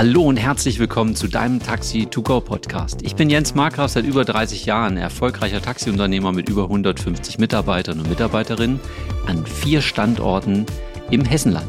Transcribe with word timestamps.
Hallo 0.00 0.22
und 0.22 0.38
herzlich 0.38 0.78
willkommen 0.78 1.14
zu 1.14 1.28
deinem 1.28 1.62
Taxi 1.62 2.06
to 2.06 2.22
go 2.22 2.40
Podcast. 2.40 3.02
Ich 3.02 3.16
bin 3.16 3.28
Jens 3.28 3.54
Markgraf, 3.54 3.90
seit 3.90 4.06
über 4.06 4.24
30 4.24 4.64
Jahren 4.64 4.96
erfolgreicher 4.96 5.60
Taxiunternehmer 5.60 6.32
mit 6.32 6.48
über 6.48 6.62
150 6.62 7.36
Mitarbeitern 7.36 8.00
und 8.00 8.08
Mitarbeiterinnen 8.08 8.80
an 9.26 9.44
vier 9.44 9.82
Standorten 9.82 10.64
im 11.10 11.22
Hessenland. 11.26 11.68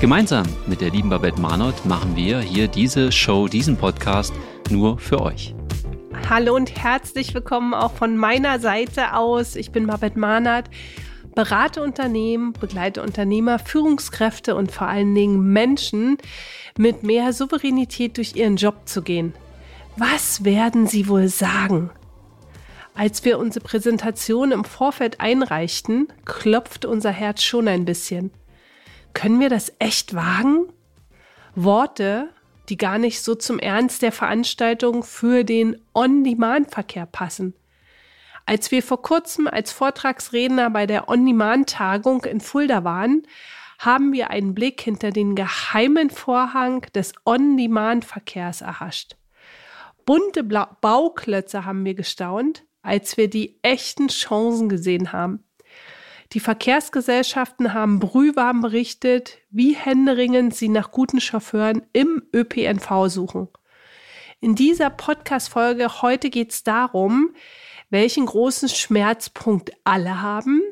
Gemeinsam 0.00 0.46
mit 0.68 0.80
der 0.80 0.90
lieben 0.90 1.10
Babette 1.10 1.40
Marnott 1.40 1.84
machen 1.84 2.14
wir 2.14 2.38
hier 2.38 2.68
diese 2.68 3.10
Show, 3.10 3.48
diesen 3.48 3.76
Podcast 3.76 4.32
nur 4.70 5.00
für 5.00 5.20
euch. 5.20 5.52
Hallo 6.30 6.54
und 6.54 6.72
herzlich 6.76 7.34
willkommen 7.34 7.74
auch 7.74 7.94
von 7.94 8.16
meiner 8.16 8.60
Seite 8.60 9.14
aus. 9.14 9.56
Ich 9.56 9.72
bin 9.72 9.88
Babette 9.88 10.20
Marnott 10.20 10.66
berate 11.36 11.82
Unternehmen, 11.82 12.54
begleite 12.54 13.02
Unternehmer, 13.02 13.60
Führungskräfte 13.60 14.56
und 14.56 14.72
vor 14.72 14.88
allen 14.88 15.14
Dingen 15.14 15.52
Menschen 15.52 16.16
mit 16.76 17.04
mehr 17.04 17.32
Souveränität 17.32 18.16
durch 18.16 18.34
ihren 18.34 18.56
Job 18.56 18.88
zu 18.88 19.02
gehen. 19.02 19.34
Was 19.96 20.44
werden 20.44 20.88
sie 20.88 21.08
wohl 21.08 21.28
sagen? 21.28 21.90
Als 22.94 23.24
wir 23.24 23.38
unsere 23.38 23.64
Präsentation 23.64 24.50
im 24.50 24.64
Vorfeld 24.64 25.20
einreichten, 25.20 26.08
klopfte 26.24 26.88
unser 26.88 27.10
Herz 27.10 27.42
schon 27.42 27.68
ein 27.68 27.84
bisschen. 27.84 28.30
Können 29.12 29.38
wir 29.38 29.50
das 29.50 29.72
echt 29.78 30.14
wagen? 30.14 30.64
Worte, 31.54 32.30
die 32.70 32.78
gar 32.78 32.96
nicht 32.96 33.20
so 33.20 33.34
zum 33.34 33.58
Ernst 33.58 34.00
der 34.00 34.12
Veranstaltung 34.12 35.02
für 35.02 35.44
den 35.44 35.76
On-Demand-Verkehr 35.94 37.06
passen– 37.06 37.54
als 38.46 38.70
wir 38.70 38.82
vor 38.82 39.02
kurzem 39.02 39.48
als 39.48 39.72
Vortragsredner 39.72 40.70
bei 40.70 40.86
der 40.86 41.08
On-Demand-Tagung 41.08 42.24
in 42.24 42.40
Fulda 42.40 42.84
waren, 42.84 43.26
haben 43.78 44.12
wir 44.12 44.30
einen 44.30 44.54
Blick 44.54 44.80
hinter 44.80 45.10
den 45.10 45.34
geheimen 45.34 46.10
Vorhang 46.10 46.82
des 46.94 47.12
On-Demand-Verkehrs 47.24 48.62
erhascht. 48.62 49.16
Bunte 50.04 50.44
Bla 50.44 50.78
Bauklötze 50.80 51.64
haben 51.64 51.84
wir 51.84 51.94
gestaunt, 51.94 52.64
als 52.82 53.16
wir 53.16 53.28
die 53.28 53.58
echten 53.62 54.08
Chancen 54.08 54.68
gesehen 54.68 55.12
haben. 55.12 55.44
Die 56.32 56.40
Verkehrsgesellschaften 56.40 57.74
haben 57.74 57.98
brühwarm 57.98 58.60
berichtet, 58.60 59.38
wie 59.50 59.74
händeringend 59.74 60.54
sie 60.54 60.68
nach 60.68 60.92
guten 60.92 61.20
Chauffeuren 61.20 61.82
im 61.92 62.22
ÖPNV 62.32 63.08
suchen. 63.08 63.48
In 64.40 64.54
dieser 64.54 64.90
Podcast-Folge 64.90 66.02
heute 66.02 66.30
geht 66.30 66.52
es 66.52 66.62
darum, 66.62 67.34
welchen 67.90 68.26
großen 68.26 68.68
Schmerzpunkt 68.68 69.72
alle 69.84 70.20
haben, 70.22 70.62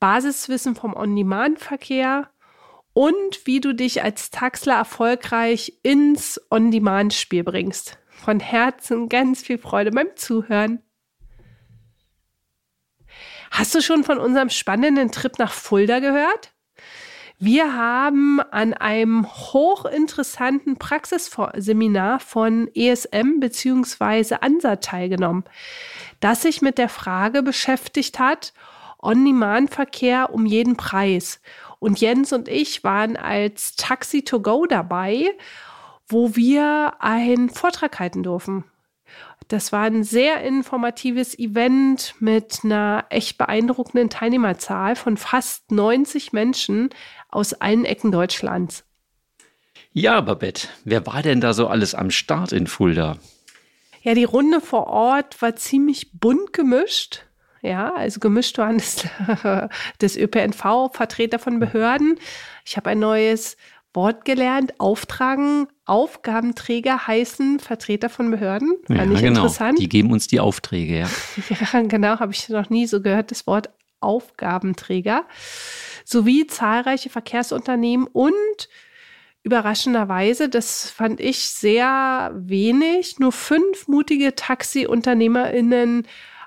Basiswissen 0.00 0.74
vom 0.74 0.94
On-Demand-Verkehr 0.94 2.30
und 2.92 3.46
wie 3.46 3.60
du 3.60 3.74
dich 3.74 4.02
als 4.02 4.30
Taxler 4.30 4.74
erfolgreich 4.74 5.80
ins 5.82 6.40
On-Demand-Spiel 6.50 7.44
bringst. 7.44 7.98
Von 8.08 8.40
Herzen 8.40 9.08
ganz 9.08 9.42
viel 9.42 9.58
Freude 9.58 9.90
beim 9.90 10.08
Zuhören. 10.16 10.82
Hast 13.50 13.74
du 13.74 13.82
schon 13.82 14.04
von 14.04 14.18
unserem 14.18 14.48
spannenden 14.48 15.12
Trip 15.12 15.38
nach 15.38 15.52
Fulda 15.52 15.98
gehört? 15.98 16.53
Wir 17.38 17.74
haben 17.74 18.40
an 18.52 18.74
einem 18.74 19.26
hochinteressanten 19.26 20.76
Praxisseminar 20.76 22.20
von 22.20 22.70
ESM 22.74 23.40
bzw. 23.40 24.36
ANSA 24.40 24.76
teilgenommen, 24.76 25.44
das 26.20 26.42
sich 26.42 26.62
mit 26.62 26.78
der 26.78 26.88
Frage 26.88 27.42
beschäftigt 27.42 28.18
hat, 28.18 28.52
On-Demand-Verkehr 29.02 30.32
um 30.32 30.46
jeden 30.46 30.76
Preis. 30.76 31.40
Und 31.80 32.00
Jens 32.00 32.32
und 32.32 32.48
ich 32.48 32.84
waren 32.84 33.16
als 33.16 33.74
Taxi 33.76 34.22
to 34.22 34.40
Go 34.40 34.66
dabei, 34.66 35.26
wo 36.06 36.36
wir 36.36 36.94
einen 37.00 37.50
Vortrag 37.50 37.98
halten 37.98 38.22
durften. 38.22 38.64
Das 39.48 39.72
war 39.72 39.82
ein 39.82 40.04
sehr 40.04 40.42
informatives 40.42 41.38
Event 41.38 42.14
mit 42.18 42.60
einer 42.64 43.04
echt 43.10 43.36
beeindruckenden 43.36 44.08
Teilnehmerzahl 44.08 44.96
von 44.96 45.18
fast 45.18 45.70
90 45.70 46.32
Menschen 46.32 46.88
aus 47.34 47.54
allen 47.54 47.84
Ecken 47.84 48.12
Deutschlands. 48.12 48.84
Ja, 49.92 50.20
Babette, 50.20 50.68
wer 50.84 51.06
war 51.06 51.22
denn 51.22 51.40
da 51.40 51.54
so 51.54 51.68
alles 51.68 51.94
am 51.94 52.10
Start 52.10 52.52
in 52.52 52.66
Fulda? 52.66 53.18
Ja, 54.02 54.14
die 54.14 54.24
Runde 54.24 54.60
vor 54.60 54.86
Ort 54.88 55.40
war 55.40 55.56
ziemlich 55.56 56.12
bunt 56.12 56.52
gemischt. 56.52 57.22
Ja, 57.62 57.94
also 57.94 58.20
gemischt 58.20 58.58
waren 58.58 58.76
das, 58.76 59.06
das 59.98 60.16
ÖPNV, 60.16 60.90
Vertreter 60.92 61.38
von 61.38 61.60
Behörden. 61.60 62.18
Ich 62.66 62.76
habe 62.76 62.90
ein 62.90 62.98
neues 62.98 63.56
Wort 63.94 64.24
gelernt, 64.24 64.78
auftragen, 64.80 65.68
Aufgabenträger 65.86 67.06
heißen 67.06 67.60
Vertreter 67.60 68.10
von 68.10 68.30
Behörden. 68.30 68.76
Fand 68.86 68.98
ja, 68.98 69.04
ich 69.04 69.22
genau. 69.22 69.40
interessant. 69.40 69.78
Die 69.78 69.88
geben 69.88 70.10
uns 70.10 70.26
die 70.26 70.40
Aufträge, 70.40 70.98
ja. 70.98 71.08
ja, 71.72 71.82
genau, 71.82 72.18
habe 72.18 72.32
ich 72.32 72.48
noch 72.48 72.68
nie 72.68 72.86
so 72.86 73.00
gehört, 73.00 73.30
das 73.30 73.46
Wort 73.46 73.70
Aufgabenträger. 74.00 75.24
Sowie 76.04 76.46
zahlreiche 76.46 77.10
Verkehrsunternehmen 77.10 78.06
und 78.06 78.68
überraschenderweise, 79.42 80.48
das 80.48 80.90
fand 80.90 81.20
ich 81.20 81.40
sehr 81.40 82.32
wenig, 82.34 83.18
nur 83.18 83.32
fünf 83.32 83.88
mutige 83.88 84.34
Taxiunternehmerinnen 84.34 86.06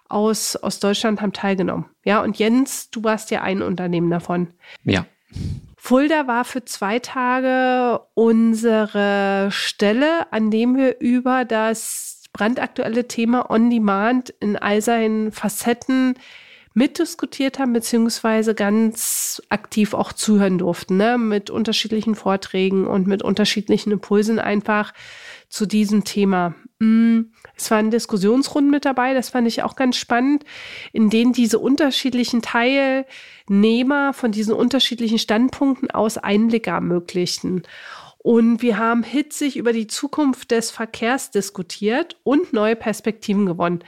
aus, 0.10 0.56
aus 0.56 0.80
Deutschland 0.80 1.22
haben 1.22 1.34
teilgenommen. 1.34 1.86
Ja, 2.04 2.22
und 2.22 2.38
Jens, 2.40 2.90
du 2.90 3.04
warst 3.04 3.30
ja 3.32 3.42
ein 3.42 3.62
Unternehmen 3.62 4.10
davon. 4.10 4.54
Ja. 4.84 5.06
Fulda 5.76 6.28
war 6.28 6.44
für 6.44 6.66
zwei 6.66 7.00
Tage 7.00 8.02
unsere 8.14 9.50
Stelle, 9.52 10.32
an 10.32 10.50
dem 10.50 10.76
wir 10.76 11.00
über 11.00 11.46
das 11.46 12.24
brandaktuelle 12.34 13.08
Thema 13.08 13.50
On 13.50 13.70
Demand 13.70 14.32
in 14.40 14.58
all 14.58 14.82
seinen 14.82 15.32
Facetten 15.32 16.16
mitdiskutiert 16.78 17.58
haben, 17.58 17.74
beziehungsweise 17.74 18.54
ganz 18.54 19.42
aktiv 19.50 19.96
auch 19.96 20.14
zuhören 20.14 20.60
durften, 20.60 20.98
ne? 20.98 21.18
mit 21.18 21.50
unterschiedlichen 21.50 22.14
Vorträgen 22.14 22.86
und 22.86 23.08
mit 23.08 23.24
unterschiedlichen 23.24 23.92
Impulsen 23.92 24.38
einfach 24.38 24.94
zu 25.50 25.66
diesem 25.66 26.04
Thema. 26.04 26.54
Mm, 26.78 27.22
es 27.56 27.72
waren 27.72 27.90
Diskussionsrunden 27.90 28.70
mit 28.70 28.86
dabei, 28.86 29.16
das 29.16 29.30
fand 29.30 29.48
ich 29.48 29.64
auch 29.64 29.76
ganz 29.76 29.98
spannend, 29.98 30.44
in 30.94 31.10
denen 31.10 31.34
diese 31.34 31.58
unterschiedlichen 31.58 32.44
Teilnehmer 32.44 34.14
von 34.14 34.32
diesen 34.32 34.54
unterschiedlichen 34.54 35.18
Standpunkten 35.18 35.90
aus 35.90 36.20
Einblicke 36.20 36.70
ermöglichten. 36.70 37.64
Und 38.20 38.62
wir 38.62 38.78
haben 38.78 39.02
hitzig 39.02 39.58
über 39.58 39.74
die 39.74 39.88
Zukunft 39.88 40.52
des 40.52 40.70
Verkehrs 40.70 41.32
diskutiert 41.32 42.18
und 42.24 42.54
neue 42.54 42.76
Perspektiven 42.76 43.48
gewonnen 43.48 43.84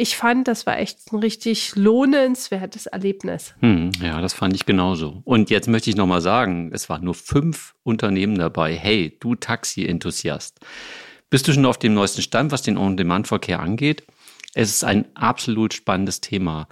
ich 0.00 0.16
fand, 0.16 0.48
das 0.48 0.64
war 0.64 0.78
echt 0.78 1.12
ein 1.12 1.18
richtig 1.18 1.76
lohnenswertes 1.76 2.86
Erlebnis. 2.86 3.54
Hm, 3.60 3.90
ja, 4.02 4.20
das 4.22 4.32
fand 4.32 4.54
ich 4.54 4.64
genauso. 4.64 5.20
Und 5.24 5.50
jetzt 5.50 5.68
möchte 5.68 5.90
ich 5.90 5.96
nochmal 5.96 6.22
sagen, 6.22 6.70
es 6.72 6.88
waren 6.88 7.04
nur 7.04 7.14
fünf 7.14 7.74
Unternehmen 7.82 8.38
dabei. 8.38 8.74
Hey, 8.74 9.16
du 9.20 9.34
Taxi-Enthusiast. 9.34 10.58
Bist 11.28 11.46
du 11.46 11.52
schon 11.52 11.66
auf 11.66 11.78
dem 11.78 11.92
neuesten 11.92 12.22
Stand, 12.22 12.50
was 12.50 12.62
den 12.62 12.78
On-Demand-Verkehr 12.78 13.60
angeht? 13.60 14.04
Es 14.54 14.70
ist 14.70 14.84
ein 14.84 15.04
absolut 15.14 15.74
spannendes 15.74 16.20
Thema, 16.22 16.66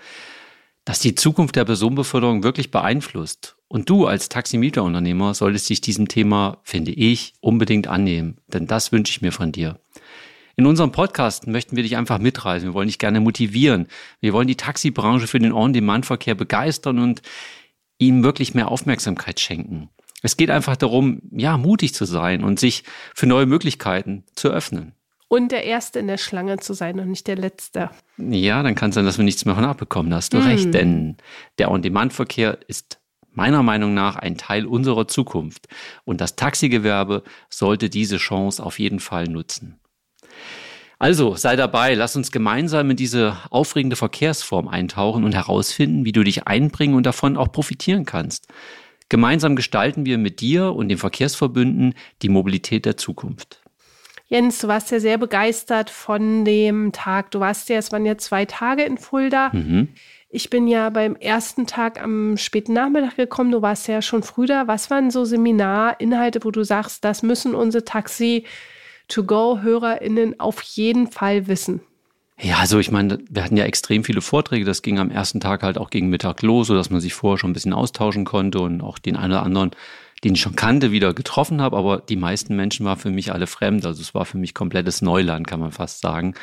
das 0.86 1.00
die 1.00 1.14
Zukunft 1.14 1.54
der 1.54 1.66
Personenbeförderung 1.66 2.42
wirklich 2.42 2.70
beeinflusst. 2.70 3.56
Und 3.68 3.90
du 3.90 4.06
als 4.06 4.30
Taximieterunternehmer 4.30 5.34
solltest 5.34 5.68
dich 5.68 5.82
diesem 5.82 6.08
Thema, 6.08 6.60
finde 6.64 6.92
ich, 6.92 7.34
unbedingt 7.40 7.88
annehmen. 7.88 8.38
Denn 8.46 8.66
das 8.66 8.90
wünsche 8.90 9.10
ich 9.10 9.20
mir 9.20 9.32
von 9.32 9.52
dir. 9.52 9.78
In 10.58 10.66
unserem 10.66 10.90
Podcast 10.90 11.46
möchten 11.46 11.76
wir 11.76 11.84
dich 11.84 11.96
einfach 11.96 12.18
mitreisen. 12.18 12.70
Wir 12.70 12.74
wollen 12.74 12.88
dich 12.88 12.98
gerne 12.98 13.20
motivieren. 13.20 13.86
Wir 14.20 14.32
wollen 14.32 14.48
die 14.48 14.56
Taxibranche 14.56 15.28
für 15.28 15.38
den 15.38 15.52
On-Demand-Verkehr 15.52 16.34
begeistern 16.34 16.98
und 16.98 17.22
ihm 17.98 18.24
wirklich 18.24 18.54
mehr 18.54 18.68
Aufmerksamkeit 18.68 19.38
schenken. 19.38 19.88
Es 20.20 20.36
geht 20.36 20.50
einfach 20.50 20.74
darum, 20.74 21.22
ja, 21.30 21.56
mutig 21.58 21.94
zu 21.94 22.06
sein 22.06 22.42
und 22.42 22.58
sich 22.58 22.82
für 23.14 23.28
neue 23.28 23.46
Möglichkeiten 23.46 24.24
zu 24.34 24.48
öffnen. 24.48 24.94
Und 25.28 25.52
der 25.52 25.62
Erste 25.62 26.00
in 26.00 26.08
der 26.08 26.18
Schlange 26.18 26.56
zu 26.56 26.72
sein 26.72 26.98
und 26.98 27.08
nicht 27.08 27.28
der 27.28 27.36
Letzte. 27.36 27.90
Ja, 28.16 28.64
dann 28.64 28.74
kann 28.74 28.88
es 28.88 28.96
sein, 28.96 29.04
dass 29.04 29.16
wir 29.16 29.24
nichts 29.24 29.44
mehr 29.44 29.54
von 29.54 29.64
abbekommen. 29.64 30.10
Da 30.10 30.16
hast 30.16 30.34
du 30.34 30.38
hm. 30.38 30.44
recht, 30.44 30.74
denn 30.74 31.18
der 31.58 31.70
On-Demand-Verkehr 31.70 32.58
ist 32.66 32.98
meiner 33.30 33.62
Meinung 33.62 33.94
nach 33.94 34.16
ein 34.16 34.36
Teil 34.36 34.66
unserer 34.66 35.06
Zukunft. 35.06 35.68
Und 36.04 36.20
das 36.20 36.34
Taxigewerbe 36.34 37.22
sollte 37.48 37.88
diese 37.88 38.16
Chance 38.16 38.60
auf 38.60 38.80
jeden 38.80 38.98
Fall 38.98 39.28
nutzen. 39.28 39.78
Also 40.98 41.36
sei 41.36 41.54
dabei, 41.54 41.94
lass 41.94 42.16
uns 42.16 42.32
gemeinsam 42.32 42.90
in 42.90 42.96
diese 42.96 43.36
aufregende 43.50 43.94
Verkehrsform 43.94 44.66
eintauchen 44.66 45.22
und 45.22 45.34
herausfinden, 45.34 46.04
wie 46.04 46.12
du 46.12 46.24
dich 46.24 46.48
einbringen 46.48 46.96
und 46.96 47.06
davon 47.06 47.36
auch 47.36 47.52
profitieren 47.52 48.04
kannst. 48.04 48.48
Gemeinsam 49.08 49.56
gestalten 49.56 50.04
wir 50.04 50.18
mit 50.18 50.40
dir 50.40 50.74
und 50.74 50.88
den 50.88 50.98
Verkehrsverbünden 50.98 51.94
die 52.20 52.28
Mobilität 52.28 52.84
der 52.84 52.96
Zukunft. 52.96 53.62
Jens, 54.26 54.58
du 54.58 54.68
warst 54.68 54.90
ja 54.90 55.00
sehr 55.00 55.16
begeistert 55.16 55.88
von 55.88 56.44
dem 56.44 56.92
Tag. 56.92 57.30
Du 57.30 57.40
warst 57.40 57.70
ja, 57.70 57.78
es 57.78 57.92
waren 57.92 58.04
ja 58.04 58.18
zwei 58.18 58.44
Tage 58.44 58.82
in 58.82 58.98
Fulda. 58.98 59.50
Mhm. 59.54 59.88
Ich 60.28 60.50
bin 60.50 60.68
ja 60.68 60.90
beim 60.90 61.16
ersten 61.16 61.66
Tag 61.66 62.02
am 62.02 62.36
späten 62.36 62.74
Nachmittag 62.74 63.16
gekommen. 63.16 63.50
Du 63.50 63.62
warst 63.62 63.88
ja 63.88 64.02
schon 64.02 64.22
früh 64.22 64.44
da. 64.44 64.66
Was 64.66 64.90
waren 64.90 65.10
so 65.10 65.24
Seminarinhalte, 65.24 66.44
wo 66.44 66.50
du 66.50 66.64
sagst, 66.64 67.02
das 67.02 67.22
müssen 67.22 67.54
unsere 67.54 67.84
Taxi-to-go-HörerInnen 69.08 70.38
auf 70.38 70.62
jeden 70.62 71.10
Fall 71.10 71.46
wissen? 71.46 71.80
Ja, 72.40 72.58
also 72.58 72.78
ich 72.78 72.92
meine, 72.92 73.18
wir 73.28 73.42
hatten 73.42 73.56
ja 73.56 73.64
extrem 73.64 74.04
viele 74.04 74.20
Vorträge. 74.20 74.64
Das 74.64 74.82
ging 74.82 75.00
am 75.00 75.10
ersten 75.10 75.40
Tag 75.40 75.64
halt 75.64 75.76
auch 75.76 75.90
gegen 75.90 76.08
Mittag 76.08 76.42
los, 76.42 76.68
sodass 76.68 76.88
man 76.88 77.00
sich 77.00 77.14
vorher 77.14 77.38
schon 77.38 77.50
ein 77.50 77.54
bisschen 77.54 77.72
austauschen 77.72 78.24
konnte 78.24 78.60
und 78.60 78.80
auch 78.80 79.00
den 79.00 79.16
einen 79.16 79.32
oder 79.32 79.42
anderen, 79.42 79.72
den 80.22 80.34
ich 80.34 80.40
schon 80.40 80.54
kannte, 80.54 80.92
wieder 80.92 81.14
getroffen 81.14 81.60
habe. 81.60 81.76
Aber 81.76 81.98
die 81.98 82.14
meisten 82.14 82.54
Menschen 82.54 82.86
waren 82.86 82.98
für 82.98 83.10
mich 83.10 83.32
alle 83.32 83.48
fremd. 83.48 83.84
Also 83.84 84.02
es 84.02 84.14
war 84.14 84.24
für 84.24 84.38
mich 84.38 84.54
komplettes 84.54 85.02
Neuland, 85.02 85.48
kann 85.48 85.58
man 85.58 85.72
fast 85.72 86.00
sagen. 86.00 86.34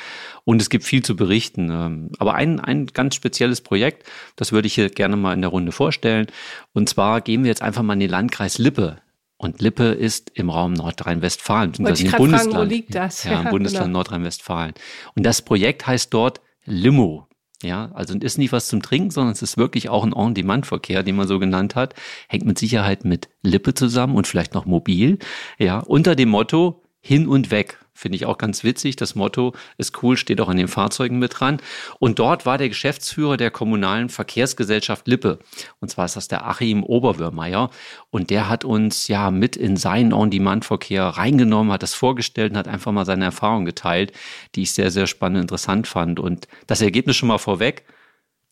Und 0.43 0.61
es 0.61 0.69
gibt 0.69 0.83
viel 0.83 1.01
zu 1.01 1.15
berichten. 1.15 1.69
Ähm, 1.71 2.09
aber 2.17 2.33
ein, 2.33 2.59
ein 2.59 2.87
ganz 2.87 3.15
spezielles 3.15 3.61
Projekt, 3.61 4.05
das 4.35 4.51
würde 4.51 4.67
ich 4.67 4.73
hier 4.73 4.89
gerne 4.89 5.15
mal 5.15 5.33
in 5.33 5.41
der 5.41 5.51
Runde 5.51 5.71
vorstellen. 5.71 6.27
Und 6.73 6.89
zwar 6.89 7.21
gehen 7.21 7.43
wir 7.43 7.49
jetzt 7.49 7.61
einfach 7.61 7.83
mal 7.83 7.93
in 7.93 8.01
den 8.01 8.09
Landkreis 8.09 8.57
Lippe 8.57 8.97
und 9.37 9.61
Lippe 9.61 9.85
ist 9.85 10.31
im 10.35 10.49
Raum 10.49 10.73
Nordrhein-Westfalen, 10.73 11.71
beziehungsweise 11.71 12.05
im 12.05 12.11
Bundesland. 12.11 12.53
Fragen, 12.53 12.65
wo 12.65 12.73
liegt 12.73 12.95
das? 12.95 13.23
Ja, 13.23 13.41
im 13.43 13.49
Bundesland 13.49 13.85
genau. 13.85 13.99
Nordrhein-Westfalen. 13.99 14.73
Und 15.15 15.25
das 15.25 15.41
Projekt 15.41 15.87
heißt 15.87 16.13
dort 16.13 16.41
Limo. 16.63 17.27
Ja, 17.63 17.91
also 17.93 18.17
ist 18.17 18.37
nicht 18.37 18.51
was 18.51 18.67
zum 18.67 18.81
Trinken, 18.81 19.11
sondern 19.11 19.33
es 19.33 19.41
ist 19.41 19.57
wirklich 19.57 19.89
auch 19.89 20.03
ein 20.03 20.13
On-Demand-Verkehr, 20.13 21.03
den 21.03 21.15
man 21.15 21.27
so 21.27 21.39
genannt 21.39 21.75
hat. 21.75 21.95
Hängt 22.27 22.45
mit 22.45 22.59
Sicherheit 22.59 23.05
mit 23.05 23.29
Lippe 23.41 23.73
zusammen 23.73 24.15
und 24.15 24.27
vielleicht 24.27 24.53
noch 24.53 24.65
mobil. 24.65 25.19
Ja, 25.57 25.79
unter 25.79 26.15
dem 26.15 26.29
Motto 26.29 26.84
hin 27.05 27.27
und 27.27 27.51
weg. 27.51 27.77
Finde 27.93 28.15
ich 28.15 28.25
auch 28.25 28.39
ganz 28.39 28.63
witzig. 28.63 28.95
Das 28.95 29.13
Motto 29.13 29.53
ist 29.77 30.01
cool, 30.01 30.17
steht 30.17 30.41
auch 30.41 30.49
an 30.49 30.57
den 30.57 30.67
Fahrzeugen 30.67 31.19
mit 31.19 31.39
dran. 31.39 31.61
Und 31.99 32.17
dort 32.17 32.47
war 32.47 32.57
der 32.57 32.67
Geschäftsführer 32.67 33.37
der 33.37 33.51
kommunalen 33.51 34.09
Verkehrsgesellschaft 34.09 35.07
Lippe. 35.07 35.37
Und 35.79 35.89
zwar 35.89 36.05
ist 36.05 36.15
das 36.15 36.27
der 36.27 36.47
Achim 36.47 36.83
Oberwürmeier. 36.83 37.69
Und 38.09 38.31
der 38.31 38.49
hat 38.49 38.65
uns 38.65 39.07
ja 39.07 39.29
mit 39.29 39.55
in 39.55 39.77
seinen 39.77 40.13
On-Demand-Verkehr 40.13 41.03
reingenommen, 41.03 41.71
hat 41.71 41.83
das 41.83 41.93
vorgestellt 41.93 42.53
und 42.53 42.57
hat 42.57 42.67
einfach 42.67 42.91
mal 42.91 43.05
seine 43.05 43.25
Erfahrungen 43.25 43.65
geteilt, 43.65 44.11
die 44.55 44.63
ich 44.63 44.73
sehr, 44.73 44.89
sehr 44.89 45.05
spannend 45.05 45.37
und 45.37 45.43
interessant 45.43 45.85
fand. 45.87 46.19
Und 46.19 46.47
das 46.65 46.81
Ergebnis 46.81 47.15
schon 47.15 47.29
mal 47.29 47.37
vorweg. 47.37 47.85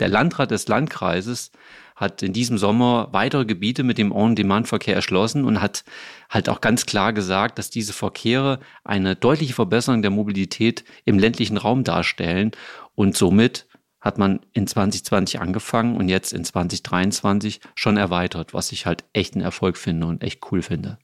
Der 0.04 0.10
Landrat 0.10 0.52
des 0.52 0.68
Landkreises 0.68 1.54
hat 1.96 2.22
in 2.24 2.34
diesem 2.34 2.58
Sommer 2.58 3.08
weitere 3.14 3.46
Gebiete 3.46 3.84
mit 3.84 3.98
dem 3.98 4.12
On-Demand-Verkehr 4.12 4.96
erschlossen 4.96 5.46
und 5.46 5.62
hat 5.62 5.86
halt 6.30 6.50
auch 6.50 6.60
ganz 6.60 6.86
klar 6.86 7.14
gesagt, 7.14 7.58
dass 7.58 7.70
diese 7.70 7.94
Verkehre 7.94 8.60
eine 8.84 9.16
deutliche 9.16 9.54
Verbesserung 9.54 10.02
der 10.02 10.12
Mobilität 10.12 10.84
im 11.06 11.20
ländlichen 11.20 11.56
Raum 11.56 11.86
darstellen 11.86 12.52
und 12.96 13.16
somit 13.16 13.66
hat 14.02 14.18
man 14.18 14.42
in 14.52 14.68
2020 14.68 15.40
angefangen 15.40 15.96
und 15.96 16.10
jetzt 16.10 16.34
in 16.34 16.44
2023 16.44 17.62
schon 17.74 17.96
erweitert, 17.96 18.54
was 18.54 18.74
ich 18.74 18.86
halt 18.86 19.06
echt 19.14 19.36
einen 19.36 19.46
Erfolg 19.46 19.78
finde 19.78 20.08
und 20.08 20.22
echt 20.22 20.42
cool 20.52 20.62
finde. 20.62 20.98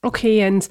Okay, 0.00 0.38
Jens. 0.38 0.70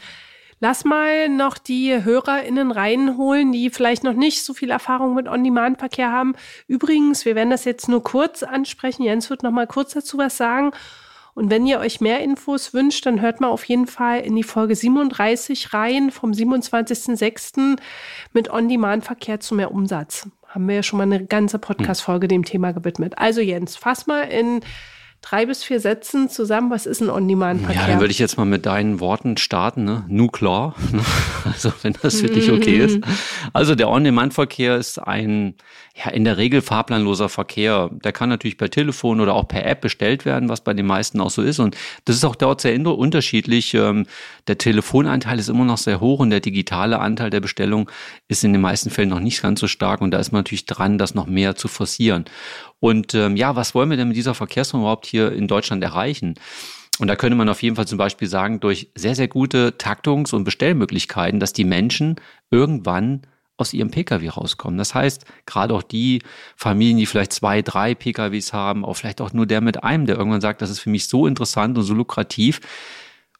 Lass 0.59 0.85
mal 0.85 1.29
noch 1.29 1.57
die 1.59 2.03
HörerInnen 2.03 2.71
reinholen, 2.71 3.51
die 3.51 3.69
vielleicht 3.69 4.03
noch 4.03 4.13
nicht 4.13 4.43
so 4.43 4.53
viel 4.53 4.71
Erfahrung 4.71 5.13
mit 5.13 5.27
On-Demand-Verkehr 5.27 6.11
haben. 6.11 6.33
Übrigens, 6.67 7.25
wir 7.25 7.35
werden 7.35 7.51
das 7.51 7.65
jetzt 7.65 7.87
nur 7.87 8.03
kurz 8.03 8.41
ansprechen. 8.41 9.03
Jens 9.03 9.29
wird 9.29 9.43
noch 9.43 9.51
mal 9.51 9.67
kurz 9.67 9.93
dazu 9.93 10.17
was 10.17 10.37
sagen. 10.37 10.71
Und 11.35 11.51
wenn 11.51 11.67
ihr 11.67 11.77
euch 11.77 12.01
mehr 12.01 12.21
Infos 12.21 12.73
wünscht, 12.73 13.05
dann 13.05 13.21
hört 13.21 13.39
mal 13.39 13.49
auf 13.49 13.63
jeden 13.65 13.85
Fall 13.85 14.21
in 14.21 14.35
die 14.35 14.41
Folge 14.41 14.75
37 14.75 15.71
rein 15.71 16.09
vom 16.09 16.31
27.06. 16.31 17.77
mit 18.33 18.49
On-Demand-Verkehr 18.49 19.39
zu 19.39 19.53
mehr 19.53 19.71
Umsatz. 19.71 20.27
Haben 20.47 20.67
wir 20.67 20.77
ja 20.77 20.81
schon 20.81 20.97
mal 20.97 21.03
eine 21.03 21.23
ganze 21.23 21.59
Podcast-Folge 21.59 22.27
dem 22.27 22.43
Thema 22.43 22.71
gewidmet. 22.71 23.19
Also 23.19 23.41
Jens, 23.41 23.75
fass 23.75 24.07
mal 24.07 24.21
in 24.21 24.61
drei 25.29 25.45
bis 25.45 25.63
vier 25.63 25.79
Sätzen 25.79 26.29
zusammen, 26.29 26.69
was 26.69 26.85
ist 26.85 27.01
ein 27.01 27.09
On-Demand-Verkehr? 27.09 27.81
Ja, 27.81 27.87
dann 27.87 27.99
würde 27.99 28.11
ich 28.11 28.19
jetzt 28.19 28.37
mal 28.37 28.45
mit 28.45 28.65
deinen 28.65 28.99
Worten 28.99 29.35
starten, 29.37 29.83
ne? 29.83 30.05
Nuklar, 30.07 30.75
ne? 30.91 31.01
also 31.43 31.73
wenn 31.81 31.93
das 32.01 32.21
für 32.21 32.27
dich 32.27 32.51
okay 32.51 32.77
ist. 32.77 32.99
Also 33.51 33.75
der 33.75 33.89
On-Demand-Verkehr 33.89 34.77
ist 34.77 34.99
ein, 34.99 35.55
ja, 35.95 36.11
in 36.11 36.23
der 36.23 36.37
Regel 36.37 36.61
fahrplanloser 36.61 37.27
Verkehr. 37.27 37.89
Der 38.03 38.13
kann 38.13 38.29
natürlich 38.29 38.57
per 38.57 38.69
Telefon 38.69 39.19
oder 39.19 39.33
auch 39.33 39.47
per 39.47 39.65
App 39.65 39.81
bestellt 39.81 40.25
werden, 40.25 40.47
was 40.47 40.61
bei 40.61 40.73
den 40.73 40.85
meisten 40.85 41.19
auch 41.19 41.31
so 41.31 41.41
ist. 41.41 41.59
Und 41.59 41.75
das 42.05 42.15
ist 42.15 42.23
auch 42.23 42.35
dort 42.35 42.61
sehr 42.61 42.77
unterschiedlich. 42.77 43.73
Ähm, 43.73 44.05
der 44.47 44.57
Telefonanteil 44.57 45.39
ist 45.39 45.49
immer 45.49 45.65
noch 45.65 45.77
sehr 45.77 45.99
hoch 45.99 46.19
und 46.19 46.29
der 46.29 46.39
digitale 46.39 46.99
Anteil 46.99 47.31
der 47.31 47.41
Bestellung 47.41 47.89
ist 48.27 48.43
in 48.43 48.53
den 48.53 48.61
meisten 48.61 48.91
Fällen 48.91 49.09
noch 49.09 49.19
nicht 49.19 49.41
ganz 49.41 49.59
so 49.59 49.67
stark. 49.67 49.99
Und 49.99 50.11
da 50.11 50.19
ist 50.19 50.31
man 50.31 50.39
natürlich 50.39 50.67
dran, 50.67 50.97
das 50.97 51.15
noch 51.15 51.25
mehr 51.25 51.55
zu 51.55 51.67
forcieren. 51.67 52.25
Und 52.79 53.13
ähm, 53.15 53.35
ja, 53.35 53.55
was 53.55 53.73
wollen 53.73 53.89
wir 53.89 53.97
denn 53.97 54.09
mit 54.09 54.17
dieser 54.17 54.35
Verkehrsform 54.35 54.81
überhaupt 54.81 55.05
hier 55.05 55.31
in 55.31 55.47
Deutschland 55.47 55.83
erreichen? 55.83 56.35
Und 56.99 57.07
da 57.07 57.15
könnte 57.15 57.35
man 57.35 57.49
auf 57.49 57.61
jeden 57.61 57.75
Fall 57.75 57.87
zum 57.87 57.97
Beispiel 57.97 58.27
sagen, 58.27 58.59
durch 58.59 58.91
sehr, 58.95 59.15
sehr 59.15 59.27
gute 59.27 59.77
Taktungs- 59.77 60.33
und 60.33 60.43
Bestellmöglichkeiten, 60.43 61.39
dass 61.39 61.53
die 61.53 61.63
Menschen 61.63 62.15
irgendwann 62.49 63.21
aus 63.57 63.73
ihrem 63.73 63.89
Pkw 63.89 64.29
rauskommen. 64.29 64.77
Das 64.77 64.93
heißt, 64.93 65.25
gerade 65.45 65.73
auch 65.73 65.83
die 65.83 66.21
Familien, 66.55 66.97
die 66.97 67.07
vielleicht 67.07 67.33
zwei, 67.33 67.61
drei 67.61 67.95
Pkws 67.95 68.53
haben, 68.53 68.85
auch 68.85 68.93
vielleicht 68.95 69.19
auch 69.19 69.33
nur 69.33 69.47
der 69.47 69.61
mit 69.61 69.83
einem, 69.83 70.05
der 70.05 70.17
irgendwann 70.17 70.41
sagt, 70.41 70.61
das 70.61 70.69
ist 70.69 70.79
für 70.79 70.91
mich 70.91 71.07
so 71.07 71.25
interessant 71.25 71.77
und 71.77 71.83
so 71.83 71.93
lukrativ 71.93 72.61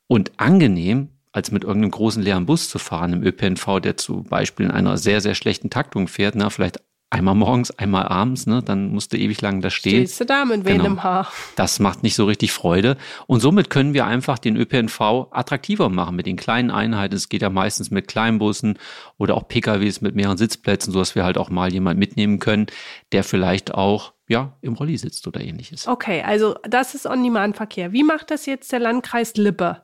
und 0.07 0.31
angenehm, 0.37 1.09
als 1.31 1.51
mit 1.51 1.63
irgendeinem 1.63 1.91
großen 1.91 2.23
leeren 2.23 2.47
Bus 2.47 2.69
zu 2.69 2.79
fahren 2.79 3.13
im 3.13 3.23
ÖPNV, 3.23 3.79
der 3.79 3.97
zum 3.97 4.23
Beispiel 4.23 4.65
in 4.65 4.71
einer 4.71 4.97
sehr, 4.97 5.21
sehr 5.21 5.35
schlechten 5.35 5.69
Taktung 5.69 6.07
fährt, 6.07 6.33
na, 6.35 6.49
vielleicht 6.49 6.79
einmal 7.09 7.36
morgens, 7.36 7.71
einmal 7.71 8.07
abends, 8.07 8.48
ne? 8.48 8.62
dann 8.62 8.92
musst 8.92 9.13
du 9.13 9.18
ewig 9.18 9.42
lang 9.42 9.62
da 9.62 9.69
stehen. 9.69 10.06
Stehst 10.06 10.19
du 10.19 10.25
da 10.25 10.45
mit 10.45 10.65
genau. 10.65 10.98
Haar. 11.01 11.31
Das 11.56 11.80
macht 11.80 12.04
nicht 12.04 12.15
so 12.15 12.25
richtig 12.25 12.51
Freude. 12.51 12.98
Und 13.27 13.39
somit 13.39 13.69
können 13.69 13.94
wir 13.94 14.06
einfach 14.06 14.39
den 14.39 14.57
ÖPNV 14.57 15.27
attraktiver 15.31 15.89
machen 15.89 16.15
mit 16.15 16.25
den 16.25 16.36
kleinen 16.36 16.71
Einheiten. 16.71 17.15
Es 17.15 17.30
geht 17.30 17.42
ja 17.42 17.50
meistens 17.50 17.92
mit 17.92 18.07
Kleinbussen 18.07 18.77
oder 19.18 19.36
auch 19.36 19.48
PKWs 19.48 20.01
mit 20.01 20.15
mehreren 20.15 20.38
Sitzplätzen, 20.38 20.92
sodass 20.92 21.15
wir 21.15 21.24
halt 21.24 21.38
auch 21.38 21.50
mal 21.50 21.71
jemand 21.71 22.00
mitnehmen 22.00 22.39
können, 22.39 22.68
der 23.12 23.24
vielleicht 23.24 23.74
auch 23.74 24.13
ja, 24.27 24.57
im 24.62 24.74
Rolli 24.74 24.98
sitzt 24.98 25.25
oder 25.27 25.39
ähnliches. 25.39 25.88
Okay, 25.88 26.21
also 26.21 26.56
das 26.63 26.95
ist 26.95 27.06
On-Demand-Verkehr. 27.06 27.94
Wie 27.94 28.04
macht 28.04 28.30
das 28.30 28.45
jetzt 28.45 28.71
der 28.74 28.80
Landkreis 28.80 29.36
Lippe? 29.36 29.83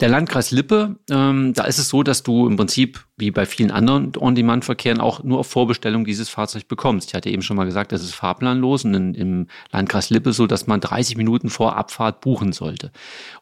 Der 0.00 0.10
Landkreis 0.10 0.50
Lippe, 0.50 0.96
ähm, 1.10 1.54
da 1.54 1.64
ist 1.64 1.78
es 1.78 1.88
so, 1.88 2.02
dass 2.02 2.22
du 2.22 2.46
im 2.46 2.56
Prinzip 2.56 3.07
wie 3.18 3.30
bei 3.30 3.46
vielen 3.46 3.70
anderen 3.70 4.12
On-Demand-Verkehren 4.16 5.00
auch 5.00 5.22
nur 5.22 5.40
auf 5.40 5.48
Vorbestellung 5.48 6.04
dieses 6.04 6.28
Fahrzeug 6.28 6.68
bekommst. 6.68 7.08
Ich 7.08 7.14
hatte 7.14 7.30
eben 7.30 7.42
schon 7.42 7.56
mal 7.56 7.64
gesagt, 7.64 7.92
das 7.92 8.02
ist 8.02 8.14
fahrplanlos 8.14 8.84
und 8.84 8.94
in, 8.94 9.14
im 9.14 9.46
Landkreis 9.72 10.10
Lippe 10.10 10.32
so, 10.32 10.46
dass 10.46 10.66
man 10.66 10.80
30 10.80 11.16
Minuten 11.16 11.50
vor 11.50 11.76
Abfahrt 11.76 12.20
buchen 12.20 12.52
sollte. 12.52 12.92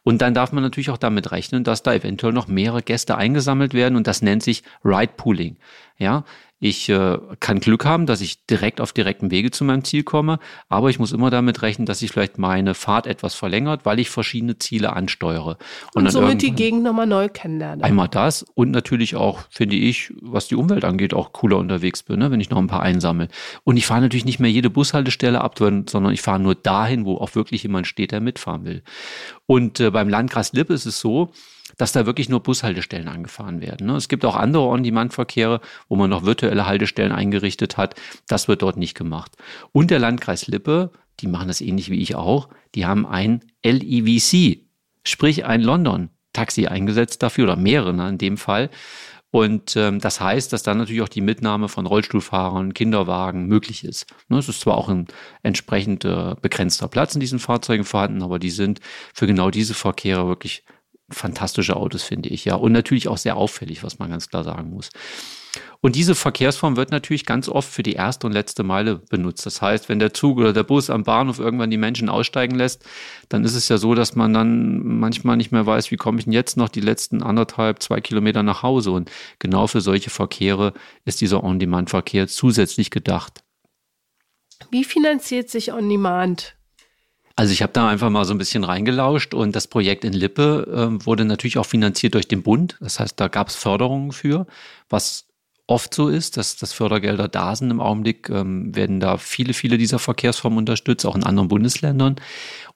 Und 0.03 0.23
dann 0.23 0.35
darf 0.35 0.53
man 0.53 0.63
natürlich 0.63 0.91
auch 0.91 0.99
damit 0.99 1.31
rechnen, 1.31 1.63
dass 1.63 1.83
da 1.83 1.95
eventuell 1.95 2.33
noch 2.33 2.49
mehrere 2.49 2.83
Gäste 2.83 3.17
eingesammelt 3.17 3.75
werden 3.75 3.97
und 3.97 4.07
das 4.07 4.23
nennt 4.23 4.43
sich 4.43 4.63
Ride 4.85 5.13
Pooling. 5.17 5.57
Ja, 5.99 6.25
ich 6.59 6.89
äh, 6.89 7.19
kann 7.39 7.61
Glück 7.61 7.85
haben, 7.85 8.07
dass 8.07 8.23
ich 8.23 8.47
direkt 8.47 8.81
auf 8.81 8.95
direktem 8.95 9.31
Wege 9.31 9.51
zu 9.51 9.63
meinem 9.63 9.85
Ziel 9.85 10.05
komme, 10.05 10.39
aber 10.71 10.89
ich 10.89 10.99
muss 10.99 11.13
immer 11.13 11.29
damit 11.29 11.61
rechnen, 11.61 11.85
dass 11.85 11.99
sich 11.99 12.11
vielleicht 12.11 12.39
meine 12.39 12.73
Fahrt 12.73 13.07
etwas 13.07 13.35
verlängert, 13.35 13.85
weil 13.85 13.99
ich 13.99 14.09
verschiedene 14.09 14.57
Ziele 14.57 14.95
ansteuere. 14.95 15.59
Und, 15.95 16.07
und 16.07 16.11
somit 16.11 16.41
die 16.41 16.53
Gegend 16.53 16.83
nochmal 16.83 17.07
neu 17.07 17.29
kennenlernen. 17.29 17.85
Einmal 17.85 18.09
das 18.09 18.43
und 18.55 18.71
natürlich 18.71 19.17
auch, 19.17 19.41
finde 19.67 19.85
ich, 19.85 20.13
was 20.21 20.47
die 20.47 20.55
Umwelt 20.55 20.85
angeht, 20.85 21.13
auch 21.13 21.33
cooler 21.33 21.59
unterwegs 21.59 22.05
bin, 22.05 22.21
ne, 22.21 22.31
wenn 22.31 22.41
ich 22.41 22.51
noch 22.51 22.59
ein 22.59 22.69
paar 22.69 22.83
einsammle. 22.83 23.27
Und 23.65 23.77
ich 23.77 23.85
fahre 23.85 24.01
natürlich 24.01 24.25
nicht 24.25 24.39
mehr 24.39 24.51
jede 24.51 24.71
Bushaltestelle 24.71 25.41
ab, 25.41 25.59
sondern 25.59 26.13
ich 26.13 26.23
fahre 26.23 26.39
nur 26.39 26.55
dahin, 26.55 27.05
wo 27.05 27.17
auch 27.17 27.35
wirklich 27.35 27.65
jemand 27.65 27.89
steht, 27.89 28.13
der 28.13 28.21
mitfahren 28.21 28.65
will. 28.65 28.83
Und 29.47 29.81
äh, 29.81 29.91
beim 29.91 30.09
Landkreis 30.09 30.53
Lippe 30.53 30.73
ist 30.73 30.87
es 30.87 31.01
so, 31.01 31.33
dass 31.79 31.91
da 31.91 32.07
wirklich 32.07 32.29
nur 32.29 32.45
Bushaltestellen 32.45 33.09
angefahren 33.09 33.61
werden. 33.61 33.89
Ne? 33.89 33.97
Es 33.97 34.07
gibt 34.07 34.25
auch 34.25 34.37
andere 34.37 34.63
On-Demand-Verkehre, 34.69 35.61
wo 35.89 35.97
man 35.97 36.09
noch 36.09 36.25
virtuelle 36.25 36.67
Haltestellen 36.67 37.11
eingerichtet 37.11 37.77
hat. 37.77 37.97
Das 38.29 38.47
wird 38.47 38.63
dort 38.63 38.77
nicht 38.77 38.95
gemacht. 38.95 39.33
Und 39.73 39.91
der 39.91 39.99
Landkreis 39.99 40.47
Lippe, 40.47 40.93
die 41.19 41.27
machen 41.27 41.49
das 41.49 41.61
ähnlich 41.61 41.91
wie 41.91 42.01
ich 42.01 42.15
auch, 42.15 42.49
die 42.77 42.87
haben 42.87 43.05
ein 43.05 43.41
LEVC, 43.65 44.61
sprich 45.03 45.45
ein 45.45 45.61
London-Taxi 45.61 46.69
eingesetzt 46.69 47.25
dafür 47.25 47.45
oder 47.45 47.57
mehrere 47.57 47.93
ne, 47.93 48.11
in 48.11 48.19
dem 48.19 48.37
Fall. 48.37 48.71
Und 49.31 49.77
ähm, 49.77 49.99
das 50.01 50.21
heißt, 50.21 50.53
dass 50.53 50.63
dann 50.63 50.79
natürlich 50.79 51.03
auch 51.03 51.09
die 51.09 51.21
Mitnahme 51.21 51.69
von 51.69 51.87
Rollstuhlfahrern, 51.87 52.75
Kinderwagen 52.75 53.47
möglich 53.47 53.85
ist. 53.85 54.07
Ne, 54.29 54.39
es 54.39 54.49
ist 54.49 54.61
zwar 54.61 54.79
auch 54.79 54.89
ein 54.89 55.07
entsprechend 55.43 56.05
äh, 56.05 56.35
begrenzter 56.41 56.89
Platz 56.89 57.15
in 57.15 57.21
diesen 57.21 57.39
Fahrzeugen 57.39 57.85
vorhanden, 57.85 58.23
aber 58.23 58.39
die 58.39 58.51
sind 58.51 58.81
für 59.13 59.27
genau 59.27 59.51
diese 59.51 59.75
Verkehre 59.75 60.27
wirklich 60.29 60.65
fantastische 61.11 61.77
Autos, 61.77 62.03
finde 62.03 62.29
ich, 62.31 62.45
ja. 62.45 62.55
Und 62.55 62.73
natürlich 62.73 63.09
auch 63.09 63.19
sehr 63.19 63.37
auffällig, 63.37 63.83
was 63.83 63.99
man 63.99 64.11
ganz 64.11 64.29
klar 64.29 64.45
sagen 64.45 64.71
muss. 64.71 64.91
Und 65.87 65.95
diese 65.95 66.17
Verkehrsform 66.17 66.77
wird 66.77 66.91
natürlich 66.91 67.25
ganz 67.25 67.49
oft 67.49 67.73
für 67.73 67.85
die 67.85 67.93
erste 67.93 68.27
und 68.27 68.33
letzte 68.33 68.65
Meile 68.65 68.97
benutzt. 68.97 69.47
Das 69.47 69.63
heißt, 69.63 69.89
wenn 69.89 70.01
der 70.01 70.13
Zug 70.13 70.39
oder 70.39 70.53
der 70.53 70.65
Bus 70.65 70.91
am 70.91 71.05
Bahnhof 71.05 71.39
irgendwann 71.39 71.71
die 71.71 71.77
Menschen 71.77 72.09
aussteigen 72.09 72.57
lässt, 72.57 72.85
dann 73.29 73.45
ist 73.45 73.55
es 73.55 73.69
ja 73.69 73.79
so, 73.79 73.95
dass 73.95 74.17
man 74.17 74.35
dann 74.35 74.85
manchmal 74.99 75.37
nicht 75.37 75.53
mehr 75.53 75.65
weiß, 75.65 75.93
wie 75.93 75.97
komme 75.97 76.19
ich 76.19 76.25
denn 76.25 76.33
jetzt 76.33 76.57
noch 76.57 76.71
die 76.71 76.81
letzten 76.81 77.23
anderthalb, 77.23 77.85
zwei 77.85 78.01
Kilometer 78.01 78.43
nach 78.43 78.65
Hause. 78.65 78.91
Und 78.91 79.13
genau 79.39 79.69
für 79.69 79.81
solche 79.81 80.11
Verkehre 80.11 80.73
ist 81.05 81.21
dieser 81.21 81.45
On-Demand-Verkehr 81.45 82.27
zusätzlich 82.27 82.91
gedacht. 82.91 83.45
Wie 84.73 84.83
finanziert 84.83 85.51
sich 85.51 85.73
On 85.73 85.89
Demand? 85.89 86.57
Also 87.37 87.53
ich 87.53 87.63
habe 87.63 87.73
da 87.73 87.89
einfach 87.89 88.11
mal 88.11 88.25
so 88.25 88.35
ein 88.35 88.39
bisschen 88.39 88.65
reingelauscht 88.65 89.35
und 89.35 89.55
das 89.55 89.69
Projekt 89.69 90.05
in 90.05 90.15
Lippe 90.15 90.67
äh, 90.99 91.07
wurde 91.07 91.25
natürlich 91.25 91.59
auch 91.59 91.67
finanziert 91.67 92.15
durch 92.15 92.27
den 92.27 92.43
Bund. 92.43 92.77
Das 92.81 92.99
heißt, 92.99 93.21
da 93.21 93.29
gab 93.29 93.51
es 93.51 93.55
Förderungen 93.55 94.11
für, 94.11 94.49
was 94.89 95.27
oft 95.67 95.95
so 95.95 96.09
ist, 96.09 96.37
dass, 96.37 96.57
dass 96.57 96.73
Fördergelder 96.73 97.29
da 97.29 97.57
sind 97.57 97.71
im 97.71 97.81
Augenblick, 97.81 98.29
ähm, 98.29 98.75
werden 98.75 99.01
da 99.01 99.17
viele, 99.17 99.53
viele 99.53 99.79
dieser 99.79 99.99
Verkehrsformen 99.99 100.59
unterstützt, 100.59 101.05
auch 101.07 101.17
in 101.17 101.25
anderen 101.25 101.49
Bundesländern. 101.49 102.17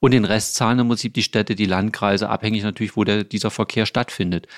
Und 0.01 0.13
den 0.13 0.25
Rest 0.25 0.57
zahlen 0.57 0.79
im 0.79 0.89
Prinzip 0.89 1.15
die 1.15 1.23
Städte, 1.23 1.55
die 1.55 1.67
Landkreise, 1.67 2.29
abhängig 2.29 2.63
natürlich, 2.63 2.97
wo 2.97 3.05
der, 3.05 3.25
dieser 3.25 3.51
Verkehr 3.51 3.87
stattfindet. 3.87 4.49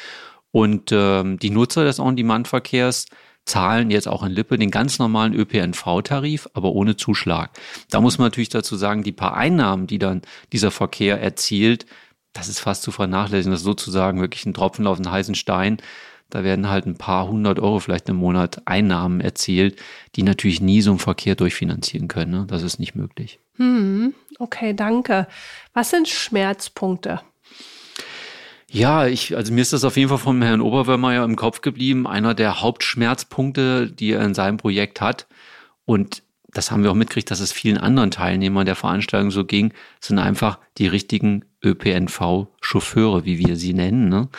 Und 0.51 0.91
ähm, 0.93 1.39
die 1.39 1.51
Nutzer 1.51 1.85
des 1.85 1.99
On-Demand-Verkehrs 1.99 3.07
zahlen 3.45 3.91
jetzt 3.91 4.09
auch 4.09 4.23
in 4.23 4.33
Lippe 4.33 4.57
den 4.57 4.71
ganz 4.71 4.99
normalen 4.99 5.35
ÖPNV-Tarif, 5.35 6.49
aber 6.55 6.73
ohne 6.73 6.97
Zuschlag. 6.97 7.51
Da 7.91 8.01
muss 8.01 8.19
man 8.19 8.27
natürlich 8.27 8.51
dazu 8.51 8.77
sagen, 8.77 9.03
die 9.03 9.13
paar 9.13 9.35
Einnahmen, 9.35 9.87
die 9.87 9.99
dann 9.99 10.23
dieser 10.53 10.71
Verkehr 10.71 11.21
erzielt, 11.21 11.87
das 12.33 12.49
ist 12.49 12.61
fast 12.61 12.83
zu 12.83 12.93
vernachlässigen. 12.93 13.53
Das 13.53 13.61
ist 13.61 13.67
sozusagen 13.67 14.21
wirklich 14.21 14.47
ein 14.47 14.55
Tropfen 14.55 14.87
auf 14.87 14.97
den 14.97 15.11
heißen 15.11 15.35
Stein. 15.35 15.79
Da 16.33 16.45
werden 16.45 16.71
halt 16.71 16.87
ein 16.87 16.97
paar 16.97 17.29
hundert 17.29 17.61
Euro 17.61 17.79
vielleicht 17.79 18.09
im 18.09 18.17
Monat 18.17 18.63
Einnahmen 18.65 19.21
erzielt, 19.21 19.79
die 20.17 20.23
natürlich 20.23 20.63
nie 20.63 20.81
so 20.81 20.91
einen 20.91 20.99
Verkehr 20.99 21.35
durchfinanzieren 21.35 22.09
können. 22.09 22.31
Ne? 22.31 22.47
Das 22.49 22.63
ist 22.63 22.79
nicht 22.79 22.95
möglich. 22.95 23.39
Hm, 23.57 24.15
okay, 24.39 24.73
danke. 24.73 25.27
Was 25.75 25.91
sind 25.91 26.09
Schmerzpunkte? 26.09 27.21
Ja, 28.71 29.07
ich, 29.07 29.37
also 29.37 29.53
mir 29.53 29.61
ist 29.61 29.75
das 29.75 29.85
auf 29.85 29.99
jeden 29.99 30.09
Fall 30.09 30.17
vom 30.17 30.41
Herrn 30.41 30.63
Oberwürmer 30.63 31.23
im 31.23 31.37
Kopf 31.37 31.61
geblieben. 31.61 32.07
Einer 32.07 32.33
der 32.33 32.63
Hauptschmerzpunkte, 32.63 33.93
die 33.93 34.13
er 34.13 34.25
in 34.25 34.33
seinem 34.33 34.57
Projekt 34.57 35.03
hat. 35.03 35.27
Und 35.85 36.23
das 36.49 36.71
haben 36.71 36.83
wir 36.83 36.91
auch 36.91 36.95
mitgekriegt, 36.95 37.31
dass 37.31 37.41
es 37.41 37.53
vielen 37.53 37.77
anderen 37.77 38.11
Teilnehmern 38.11 38.65
der 38.65 38.75
Veranstaltung 38.75 39.31
so 39.31 39.45
ging, 39.45 39.75
sind 40.01 40.19
einfach 40.19 40.59
die 40.79 40.87
richtigen 40.87 41.45
ÖPNV-Chauffeure, 41.63 43.27
wie 43.27 43.37
wir 43.39 43.57
sie 43.57 43.75
nennen, 43.75 44.09
ne? 44.09 44.31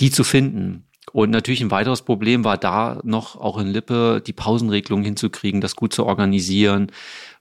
die 0.00 0.10
zu 0.10 0.24
finden. 0.24 0.84
Und 1.12 1.30
natürlich 1.30 1.60
ein 1.60 1.70
weiteres 1.70 2.02
Problem 2.02 2.44
war 2.44 2.56
da 2.56 3.00
noch 3.04 3.36
auch 3.36 3.58
in 3.58 3.68
Lippe 3.68 4.22
die 4.26 4.32
Pausenregelung 4.32 5.02
hinzukriegen, 5.02 5.60
das 5.60 5.76
gut 5.76 5.92
zu 5.92 6.06
organisieren. 6.06 6.90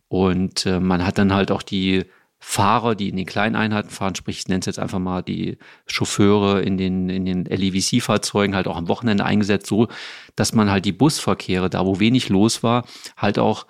Und 0.08 0.66
äh, 0.66 0.80
man 0.80 1.06
hat 1.06 1.18
dann 1.18 1.34
halt 1.34 1.52
auch 1.52 1.64
die 1.64 2.06
Fahrer, 2.44 2.96
die 2.96 3.10
in 3.10 3.18
den 3.18 3.28
kleinen 3.28 3.56
Einheiten 3.56 3.90
fahren, 3.90 4.16
sprich, 4.16 4.40
ich 4.40 4.48
nenne 4.48 4.62
es 4.62 4.66
jetzt 4.66 4.80
einfach 4.80 4.98
mal 4.98 5.22
die 5.22 5.60
Chauffeure 5.86 6.62
in 6.62 6.76
den, 6.76 7.08
in 7.08 7.24
den 7.24 7.46
LEVC-Fahrzeugen 7.46 8.56
halt 8.56 8.68
auch 8.68 8.78
am 8.78 8.88
Wochenende 8.88 9.24
eingesetzt, 9.24 9.68
so 9.68 9.88
dass 10.36 10.54
man 10.54 10.72
halt 10.72 10.86
die 10.86 10.92
Busverkehre, 10.92 11.70
da 11.70 11.86
wo 11.86 12.00
wenig 12.00 12.30
los 12.30 12.64
war, 12.64 12.86
halt 13.16 13.38
auch 13.38 13.68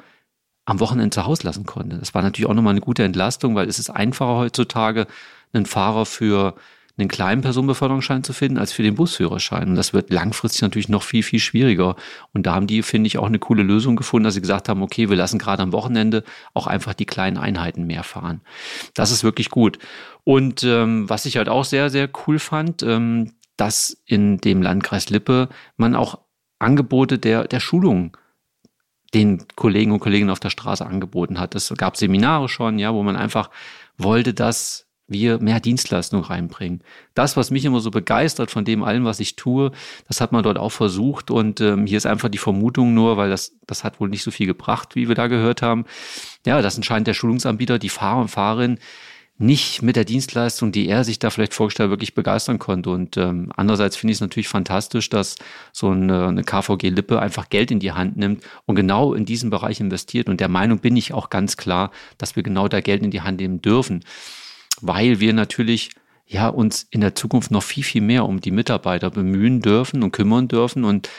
am 0.63 0.79
Wochenende 0.79 1.09
zu 1.13 1.25
Hause 1.25 1.43
lassen 1.43 1.65
konnte. 1.65 1.97
Das 1.97 2.13
war 2.13 2.21
natürlich 2.21 2.49
auch 2.49 2.53
nochmal 2.53 2.71
eine 2.71 2.81
gute 2.81 3.03
Entlastung, 3.03 3.55
weil 3.55 3.67
es 3.67 3.77
ist 3.77 3.89
einfacher 3.89 4.37
heutzutage, 4.37 5.05
einen 5.51 5.65
Fahrer 5.65 6.05
für 6.05 6.55
einen 6.97 7.07
kleinen 7.07 7.41
Personenbeförderungsschein 7.41 8.23
zu 8.23 8.33
finden, 8.33 8.57
als 8.57 8.71
für 8.71 8.83
den 8.83 8.95
Busführerschein. 8.95 9.69
Und 9.69 9.75
das 9.75 9.93
wird 9.93 10.11
langfristig 10.11 10.61
natürlich 10.61 10.89
noch 10.89 11.03
viel, 11.03 11.23
viel 11.23 11.39
schwieriger. 11.39 11.95
Und 12.33 12.45
da 12.45 12.53
haben 12.55 12.67
die, 12.67 12.83
finde 12.83 13.07
ich, 13.07 13.17
auch 13.17 13.27
eine 13.27 13.39
coole 13.39 13.63
Lösung 13.63 13.95
gefunden, 13.95 14.25
dass 14.25 14.33
sie 14.33 14.41
gesagt 14.41 14.69
haben, 14.69 14.81
okay, 14.81 15.09
wir 15.09 15.17
lassen 15.17 15.39
gerade 15.39 15.63
am 15.63 15.71
Wochenende 15.71 16.23
auch 16.53 16.67
einfach 16.67 16.93
die 16.93 17.05
kleinen 17.05 17.37
Einheiten 17.37 17.85
mehr 17.85 18.03
fahren. 18.03 18.41
Das 18.93 19.11
ist 19.11 19.23
wirklich 19.23 19.49
gut. 19.49 19.79
Und 20.23 20.63
ähm, 20.63 21.09
was 21.09 21.25
ich 21.25 21.37
halt 21.37 21.49
auch 21.49 21.65
sehr, 21.65 21.89
sehr 21.89 22.09
cool 22.27 22.39
fand, 22.39 22.83
ähm, 22.83 23.33
dass 23.57 24.01
in 24.05 24.37
dem 24.37 24.61
Landkreis 24.61 25.09
Lippe 25.09 25.49
man 25.77 25.95
auch 25.95 26.19
Angebote 26.59 27.17
der, 27.17 27.47
der 27.47 27.59
Schulung 27.59 28.17
den 29.13 29.45
Kollegen 29.55 29.91
und 29.91 29.99
Kolleginnen 29.99 30.29
auf 30.29 30.39
der 30.39 30.49
Straße 30.49 30.85
angeboten 30.85 31.39
hat. 31.39 31.53
Es 31.55 31.73
gab 31.77 31.97
Seminare 31.97 32.47
schon, 32.47 32.79
ja, 32.79 32.93
wo 32.93 33.03
man 33.03 33.15
einfach 33.15 33.49
wollte, 33.97 34.33
dass 34.33 34.87
wir 35.11 35.39
mehr 35.39 35.59
Dienstleistung 35.59 36.21
reinbringen. 36.21 36.81
Das, 37.13 37.37
was 37.37 37.51
mich 37.51 37.65
immer 37.65 37.79
so 37.79 37.91
begeistert 37.91 38.51
von 38.51 38.65
dem 38.65 38.83
allem, 38.83 39.05
was 39.05 39.19
ich 39.19 39.35
tue, 39.35 39.71
das 40.07 40.21
hat 40.21 40.31
man 40.31 40.43
dort 40.43 40.57
auch 40.57 40.71
versucht. 40.71 41.31
Und 41.31 41.61
ähm, 41.61 41.85
hier 41.85 41.97
ist 41.97 42.05
einfach 42.05 42.29
die 42.29 42.37
Vermutung 42.37 42.93
nur, 42.93 43.17
weil 43.17 43.29
das, 43.29 43.53
das 43.67 43.83
hat 43.83 43.99
wohl 43.99 44.09
nicht 44.09 44.23
so 44.23 44.31
viel 44.31 44.47
gebracht, 44.47 44.95
wie 44.95 45.07
wir 45.07 45.15
da 45.15 45.27
gehört 45.27 45.61
haben. 45.61 45.85
Ja, 46.45 46.61
das 46.61 46.75
entscheidet 46.75 47.07
der 47.07 47.13
Schulungsanbieter, 47.13 47.79
die 47.79 47.89
Fahrer 47.89 48.21
und 48.21 48.29
Fahrerinnen 48.29 48.79
nicht 49.41 49.81
mit 49.81 49.95
der 49.95 50.05
Dienstleistung, 50.05 50.71
die 50.71 50.87
er 50.87 51.03
sich 51.03 51.17
da 51.17 51.31
vielleicht 51.31 51.53
vorgestellt, 51.53 51.89
wirklich 51.89 52.13
begeistern 52.13 52.59
konnte. 52.59 52.91
Und 52.91 53.17
ähm, 53.17 53.51
andererseits 53.55 53.97
finde 53.97 54.11
ich 54.11 54.17
es 54.17 54.21
natürlich 54.21 54.47
fantastisch, 54.47 55.09
dass 55.09 55.35
so 55.73 55.89
eine, 55.89 56.27
eine 56.27 56.43
KVG-Lippe 56.43 57.19
einfach 57.19 57.49
Geld 57.49 57.71
in 57.71 57.79
die 57.79 57.91
Hand 57.91 58.17
nimmt 58.17 58.43
und 58.65 58.75
genau 58.75 59.13
in 59.13 59.25
diesen 59.25 59.49
Bereich 59.49 59.79
investiert. 59.79 60.29
Und 60.29 60.39
der 60.39 60.47
Meinung 60.47 60.79
bin 60.79 60.95
ich 60.95 61.13
auch 61.13 61.29
ganz 61.29 61.57
klar, 61.57 61.91
dass 62.19 62.35
wir 62.35 62.43
genau 62.43 62.67
da 62.67 62.81
Geld 62.81 63.03
in 63.03 63.11
die 63.11 63.21
Hand 63.21 63.39
nehmen 63.39 63.61
dürfen 63.61 64.03
weil 64.81 65.19
wir 65.19 65.33
natürlich 65.33 65.91
ja 66.25 66.47
uns 66.47 66.87
in 66.89 67.01
der 67.01 67.15
Zukunft 67.15 67.51
noch 67.51 67.63
viel, 67.63 67.83
viel 67.83 68.01
mehr 68.01 68.25
um 68.25 68.41
die 68.41 68.51
Mitarbeiter 68.51 69.09
bemühen 69.09 69.61
dürfen 69.61 70.03
und 70.03 70.11
kümmern 70.11 70.47
dürfen. 70.47 70.83
Und 70.83 71.09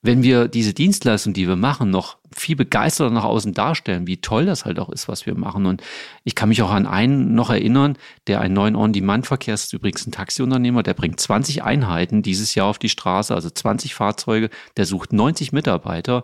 wenn 0.00 0.22
wir 0.22 0.46
diese 0.46 0.74
Dienstleistung, 0.74 1.32
die 1.32 1.48
wir 1.48 1.56
machen, 1.56 1.90
noch 1.90 2.18
viel 2.32 2.54
begeisterter 2.54 3.12
nach 3.12 3.24
außen 3.24 3.52
darstellen, 3.52 4.06
wie 4.06 4.20
toll 4.20 4.46
das 4.46 4.64
halt 4.64 4.78
auch 4.78 4.90
ist, 4.90 5.08
was 5.08 5.26
wir 5.26 5.36
machen. 5.36 5.66
Und 5.66 5.82
ich 6.22 6.36
kann 6.36 6.50
mich 6.50 6.62
auch 6.62 6.70
an 6.70 6.86
einen 6.86 7.34
noch 7.34 7.50
erinnern, 7.50 7.98
der 8.28 8.40
einen 8.40 8.54
neuen 8.54 8.76
On-Demand-Verkehr 8.76 9.54
ist, 9.54 9.72
übrigens 9.72 10.06
ein 10.06 10.12
Taxiunternehmer, 10.12 10.84
der 10.84 10.94
bringt 10.94 11.18
20 11.18 11.64
Einheiten 11.64 12.22
dieses 12.22 12.54
Jahr 12.54 12.66
auf 12.66 12.78
die 12.78 12.88
Straße, 12.88 13.34
also 13.34 13.50
20 13.50 13.94
Fahrzeuge, 13.94 14.50
der 14.76 14.86
sucht 14.86 15.12
90 15.12 15.52
Mitarbeiter. 15.52 16.22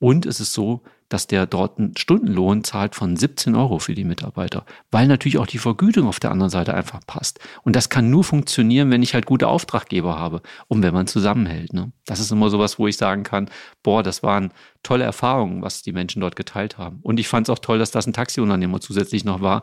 Und 0.00 0.26
es 0.26 0.40
ist 0.40 0.52
so, 0.52 0.82
dass 1.14 1.28
der 1.28 1.46
dort 1.46 1.78
einen 1.78 1.96
Stundenlohn 1.96 2.64
zahlt 2.64 2.96
von 2.96 3.16
17 3.16 3.54
Euro 3.54 3.78
für 3.78 3.94
die 3.94 4.02
Mitarbeiter, 4.02 4.66
weil 4.90 5.06
natürlich 5.06 5.38
auch 5.38 5.46
die 5.46 5.58
Vergütung 5.58 6.08
auf 6.08 6.18
der 6.18 6.32
anderen 6.32 6.50
Seite 6.50 6.74
einfach 6.74 7.06
passt. 7.06 7.38
Und 7.62 7.76
das 7.76 7.88
kann 7.88 8.10
nur 8.10 8.24
funktionieren, 8.24 8.90
wenn 8.90 9.00
ich 9.00 9.14
halt 9.14 9.24
gute 9.24 9.46
Auftraggeber 9.46 10.18
habe 10.18 10.42
und 10.66 10.82
wenn 10.82 10.92
man 10.92 11.06
zusammenhält. 11.06 11.72
Ne? 11.72 11.92
Das 12.04 12.18
ist 12.18 12.32
immer 12.32 12.50
sowas, 12.50 12.80
wo 12.80 12.88
ich 12.88 12.96
sagen 12.96 13.22
kann, 13.22 13.48
boah, 13.84 14.02
das 14.02 14.24
waren 14.24 14.50
tolle 14.82 15.04
Erfahrungen, 15.04 15.62
was 15.62 15.82
die 15.82 15.92
Menschen 15.92 16.20
dort 16.20 16.34
geteilt 16.34 16.78
haben. 16.78 16.98
Und 17.02 17.20
ich 17.20 17.28
fand 17.28 17.46
es 17.46 17.52
auch 17.52 17.60
toll, 17.60 17.78
dass 17.78 17.92
das 17.92 18.08
ein 18.08 18.12
Taxiunternehmer 18.12 18.80
zusätzlich 18.80 19.24
noch 19.24 19.40
war, 19.40 19.62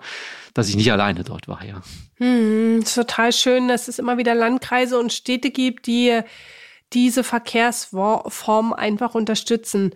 dass 0.54 0.70
ich 0.70 0.78
nicht 0.78 0.94
alleine 0.94 1.26
dort 1.26 1.50
war, 1.50 1.66
ja. 1.66 1.82
Hm, 2.16 2.86
total 2.86 3.34
schön, 3.34 3.68
dass 3.68 3.90
es 3.90 4.00
immer 4.00 4.18
wieder 4.18 4.36
Landkreise 4.36 4.98
und 4.98 5.12
Städte 5.12 5.52
gibt, 5.52 5.86
die 5.86 6.22
diese 6.94 7.26
Verkehrsform 7.26 8.72
einfach 8.72 9.16
unterstützen. 9.16 9.94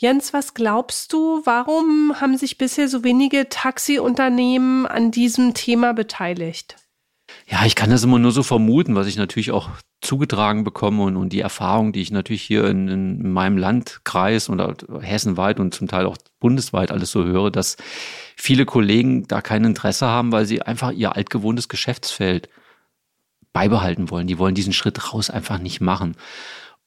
Jens, 0.00 0.32
was 0.32 0.54
glaubst 0.54 1.12
du, 1.12 1.42
warum 1.44 2.18
haben 2.18 2.38
sich 2.38 2.56
bisher 2.56 2.88
so 2.88 3.04
wenige 3.04 3.50
Taxiunternehmen 3.50 4.86
an 4.86 5.10
diesem 5.10 5.52
Thema 5.52 5.92
beteiligt? 5.92 6.76
Ja, 7.46 7.66
ich 7.66 7.74
kann 7.74 7.90
das 7.90 8.02
immer 8.02 8.18
nur 8.18 8.32
so 8.32 8.42
vermuten, 8.42 8.94
was 8.94 9.06
ich 9.06 9.16
natürlich 9.16 9.50
auch 9.50 9.68
zugetragen 10.00 10.64
bekomme 10.64 11.02
und, 11.02 11.18
und 11.18 11.34
die 11.34 11.42
Erfahrung, 11.42 11.92
die 11.92 12.00
ich 12.00 12.10
natürlich 12.12 12.40
hier 12.40 12.64
in, 12.64 12.88
in 12.88 13.30
meinem 13.30 13.58
Landkreis 13.58 14.48
oder 14.48 14.74
hessenweit 15.02 15.60
und 15.60 15.74
zum 15.74 15.86
Teil 15.86 16.06
auch 16.06 16.16
bundesweit 16.38 16.92
alles 16.92 17.10
so 17.10 17.22
höre, 17.22 17.50
dass 17.50 17.76
viele 18.36 18.64
Kollegen 18.64 19.28
da 19.28 19.42
kein 19.42 19.64
Interesse 19.64 20.06
haben, 20.06 20.32
weil 20.32 20.46
sie 20.46 20.62
einfach 20.62 20.92
ihr 20.92 21.14
altgewohntes 21.14 21.68
Geschäftsfeld 21.68 22.48
beibehalten 23.52 24.08
wollen. 24.08 24.28
Die 24.28 24.38
wollen 24.38 24.54
diesen 24.54 24.72
Schritt 24.72 25.12
raus 25.12 25.28
einfach 25.28 25.58
nicht 25.58 25.82
machen. 25.82 26.16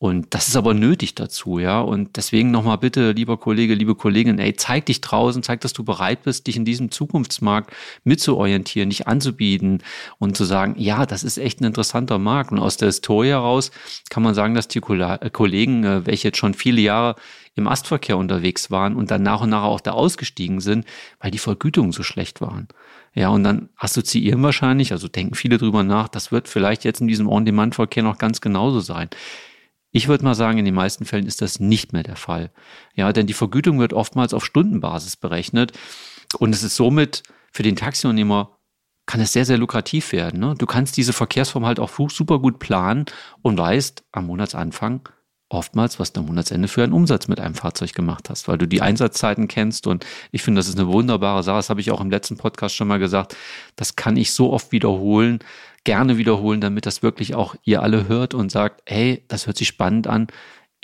Und 0.03 0.33
das 0.33 0.49
ist 0.49 0.57
aber 0.57 0.73
nötig 0.73 1.15
dazu, 1.15 1.59
ja. 1.59 1.79
Und 1.79 2.17
deswegen 2.17 2.51
nochmal 2.51 2.77
bitte, 2.77 3.13
lieber 3.13 3.37
Kollege, 3.37 3.73
liebe 3.73 3.95
Kollegin, 3.95 4.37
ey, 4.37 4.53
zeig 4.53 4.87
dich 4.87 4.99
draußen, 4.99 5.43
zeig, 5.43 5.61
dass 5.61 5.71
du 5.71 5.85
bereit 5.85 6.23
bist, 6.23 6.45
dich 6.45 6.57
in 6.57 6.65
diesem 6.65 6.91
Zukunftsmarkt 6.91 7.71
mitzuorientieren, 8.03 8.89
dich 8.89 9.07
anzubieten 9.07 9.81
und 10.19 10.35
zu 10.35 10.43
sagen, 10.43 10.75
ja, 10.77 11.05
das 11.05 11.23
ist 11.23 11.37
echt 11.37 11.61
ein 11.61 11.63
interessanter 11.63 12.19
Markt. 12.19 12.51
Und 12.51 12.59
aus 12.59 12.75
der 12.75 12.89
Historie 12.89 13.29
heraus 13.29 13.71
kann 14.09 14.23
man 14.23 14.33
sagen, 14.33 14.55
dass 14.55 14.67
die 14.67 14.79
äh, 14.79 15.29
Kollegen, 15.29 15.85
äh, 15.85 16.05
welche 16.05 16.27
jetzt 16.27 16.37
schon 16.37 16.53
viele 16.53 16.81
Jahre 16.81 17.15
im 17.55 17.69
Astverkehr 17.69 18.17
unterwegs 18.17 18.71
waren 18.71 18.97
und 18.97 19.09
dann 19.09 19.23
nach 19.23 19.39
und 19.39 19.51
nach 19.51 19.63
auch 19.63 19.79
da 19.79 19.91
ausgestiegen 19.91 20.59
sind, 20.59 20.85
weil 21.21 21.31
die 21.31 21.37
Vergütungen 21.37 21.93
so 21.93 22.03
schlecht 22.03 22.41
waren. 22.41 22.67
Ja, 23.13 23.29
und 23.29 23.45
dann 23.45 23.69
assoziieren 23.77 24.43
wahrscheinlich, 24.43 24.91
also 24.91 25.07
denken 25.07 25.35
viele 25.35 25.57
drüber 25.57 25.83
nach, 25.83 26.09
das 26.09 26.33
wird 26.33 26.49
vielleicht 26.49 26.83
jetzt 26.83 26.99
in 26.99 27.07
diesem 27.07 27.29
On-Demand-Verkehr 27.29 28.03
noch 28.03 28.17
ganz 28.17 28.41
genauso 28.41 28.81
sein. 28.81 29.09
Ich 29.93 30.07
würde 30.07 30.25
mal 30.25 30.35
sagen, 30.35 30.57
in 30.57 30.65
den 30.65 30.73
meisten 30.73 31.05
Fällen 31.05 31.27
ist 31.27 31.41
das 31.41 31.59
nicht 31.59 31.93
mehr 31.93 32.03
der 32.03 32.15
Fall. 32.15 32.51
Ja, 32.95 33.13
denn 33.13 33.27
die 33.27 33.33
Vergütung 33.33 33.79
wird 33.79 33.93
oftmals 33.93 34.33
auf 34.33 34.43
Stundenbasis 34.43 35.15
berechnet 35.15 35.71
und 36.39 36.53
es 36.53 36.63
ist 36.63 36.75
somit 36.75 37.23
für 37.51 37.63
den 37.63 37.75
Taxiunternehmer 37.75 38.57
kann 39.05 39.21
es 39.21 39.33
sehr, 39.33 39.45
sehr 39.45 39.57
lukrativ 39.57 40.11
werden. 40.11 40.39
Ne? 40.39 40.55
Du 40.57 40.65
kannst 40.65 40.97
diese 40.97 41.13
Verkehrsform 41.13 41.65
halt 41.65 41.79
auch 41.79 41.91
super 42.09 42.39
gut 42.39 42.59
planen 42.59 43.05
und 43.41 43.57
weißt 43.57 44.03
am 44.11 44.27
Monatsanfang 44.27 45.07
oftmals, 45.49 45.99
was 45.99 46.11
du 46.11 46.21
am 46.21 46.25
Monatsende 46.25 46.67
für 46.67 46.83
einen 46.83 46.93
Umsatz 46.93 47.27
mit 47.27 47.39
einem 47.39 47.53
Fahrzeug 47.53 47.93
gemacht 47.93 48.29
hast, 48.29 48.47
weil 48.47 48.57
du 48.57 48.67
die 48.67 48.81
Einsatzzeiten 48.81 49.47
kennst 49.47 49.85
und 49.85 50.05
ich 50.31 50.41
finde, 50.41 50.59
das 50.59 50.67
ist 50.67 50.79
eine 50.79 50.87
wunderbare 50.87 51.43
Sache. 51.43 51.57
Das 51.57 51.69
habe 51.69 51.81
ich 51.81 51.91
auch 51.91 52.01
im 52.01 52.09
letzten 52.09 52.37
Podcast 52.37 52.75
schon 52.75 52.87
mal 52.87 52.97
gesagt. 52.97 53.35
Das 53.75 53.95
kann 53.95 54.17
ich 54.17 54.33
so 54.33 54.51
oft 54.51 54.71
wiederholen, 54.71 55.39
gerne 55.83 56.17
wiederholen, 56.17 56.61
damit 56.61 56.85
das 56.85 57.03
wirklich 57.03 57.35
auch 57.35 57.55
ihr 57.63 57.81
alle 57.81 58.07
hört 58.07 58.33
und 58.33 58.51
sagt, 58.51 58.81
hey, 58.85 59.23
das 59.27 59.47
hört 59.47 59.57
sich 59.57 59.67
spannend 59.67 60.07
an. 60.07 60.27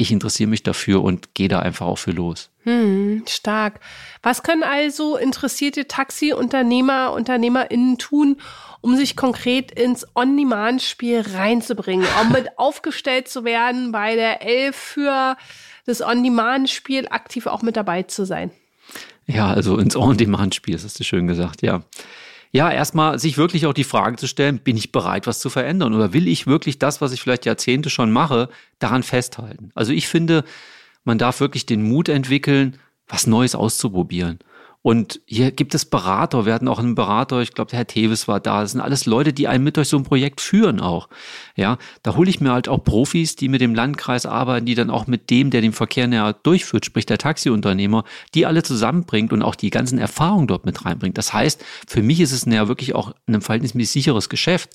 ich 0.01 0.13
interessiere 0.13 0.49
mich 0.49 0.63
dafür 0.63 1.03
und 1.03 1.35
gehe 1.35 1.49
da 1.49 1.59
einfach 1.59 1.85
auch 1.85 1.97
für 1.97 2.11
los. 2.11 2.51
Hm, 2.63 3.23
stark. 3.27 3.81
Was 4.23 4.43
können 4.43 4.63
also 4.63 5.17
interessierte 5.17 5.89
Taxiunternehmer, 5.89 7.11
UnternehmerInnen 7.11 7.97
tun, 7.97 8.37
um 8.79 8.95
sich 8.95 9.17
konkret 9.17 9.71
ins 9.71 10.07
On-Demand-Spiel 10.15 11.25
reinzubringen, 11.33 12.07
um 12.21 12.31
mit 12.31 12.47
aufgestellt 12.57 13.27
zu 13.27 13.43
werden, 13.43 13.91
bei 13.91 14.15
der 14.15 14.41
Elf 14.41 14.77
für 14.77 15.35
das 15.85 16.01
On-Demand-Spiel 16.01 17.07
aktiv 17.09 17.47
auch 17.47 17.61
mit 17.61 17.75
dabei 17.75 18.03
zu 18.03 18.25
sein? 18.25 18.51
Ja, 19.25 19.49
also 19.49 19.77
ins 19.77 19.97
On-Demand-Spiel, 19.97 20.75
das 20.75 20.85
hast 20.85 20.99
du 20.99 21.03
schön 21.03 21.27
gesagt, 21.27 21.61
ja. 21.61 21.83
Ja, 22.51 22.71
erstmal 22.71 23.19
sich 23.19 23.37
wirklich 23.37 23.67
auch 23.67 23.73
die 23.73 23.83
Frage 23.83 24.17
zu 24.17 24.27
stellen, 24.27 24.59
bin 24.59 24.75
ich 24.75 24.91
bereit, 24.91 25.27
was 25.27 25.39
zu 25.39 25.49
verändern? 25.49 25.93
Oder 25.93 26.13
will 26.13 26.27
ich 26.27 26.47
wirklich 26.47 26.79
das, 26.79 26.99
was 26.99 27.11
ich 27.11 27.21
vielleicht 27.21 27.45
Jahrzehnte 27.45 27.91
schon 27.91 28.11
mache, 28.11 28.49
daran 28.79 29.03
festhalten? 29.03 29.69
Also 29.75 29.93
ich 29.93 30.07
finde, 30.07 30.43
man 31.03 31.19
darf 31.19 31.39
wirklich 31.39 31.67
den 31.67 31.83
Mut 31.83 32.09
entwickeln, 32.09 32.77
was 33.07 33.27
Neues 33.27 33.53
auszuprobieren. 33.53 34.39
Und 34.81 35.19
hier 35.25 35.51
gibt 35.51 35.75
es 35.75 35.83
Berater. 35.83 36.45
Wir 36.45 36.53
hatten 36.53 36.69
auch 36.69 36.79
einen 36.79 36.95
Berater, 36.95 37.41
ich 37.41 37.53
glaube, 37.53 37.69
der 37.69 37.79
Herr 37.79 37.87
Teves 37.87 38.29
war 38.29 38.39
da. 38.39 38.61
Das 38.61 38.71
sind 38.71 38.79
alles 38.79 39.05
Leute, 39.05 39.33
die 39.33 39.49
einen 39.49 39.63
mit 39.63 39.75
durch 39.75 39.89
so 39.89 39.97
ein 39.97 40.03
Projekt 40.03 40.39
führen 40.39 40.79
auch. 40.79 41.09
Ja, 41.57 41.77
da 42.01 42.15
hole 42.15 42.29
ich 42.29 42.39
mir 42.39 42.53
halt 42.53 42.69
auch 42.69 42.81
Profis, 42.81 43.35
die 43.35 43.49
mit 43.49 43.59
dem 43.59 43.75
Landkreis 43.75 44.25
arbeiten, 44.25 44.65
die 44.65 44.75
dann 44.75 44.89
auch 44.89 45.05
mit 45.05 45.29
dem, 45.29 45.49
der 45.49 45.59
den 45.59 45.73
Verkehr 45.73 46.07
näher 46.07 46.31
durchführt, 46.31 46.85
sprich 46.85 47.05
der 47.05 47.17
Taxiunternehmer, 47.17 48.05
die 48.33 48.45
alle 48.45 48.63
zusammenbringt 48.63 49.33
und 49.33 49.41
auch 49.41 49.55
die 49.55 49.69
ganzen 49.69 49.99
Erfahrungen 49.99 50.47
dort 50.47 50.65
mit 50.65 50.85
reinbringt. 50.85 51.17
Das 51.17 51.33
heißt, 51.33 51.63
für 51.85 52.01
mich 52.01 52.21
ist 52.21 52.31
es 52.31 52.45
näher 52.45 52.69
wirklich 52.69 52.95
auch 52.95 53.13
ein 53.27 53.41
verhältnismäßig 53.41 53.91
sicheres 53.91 54.29
Geschäft. 54.29 54.69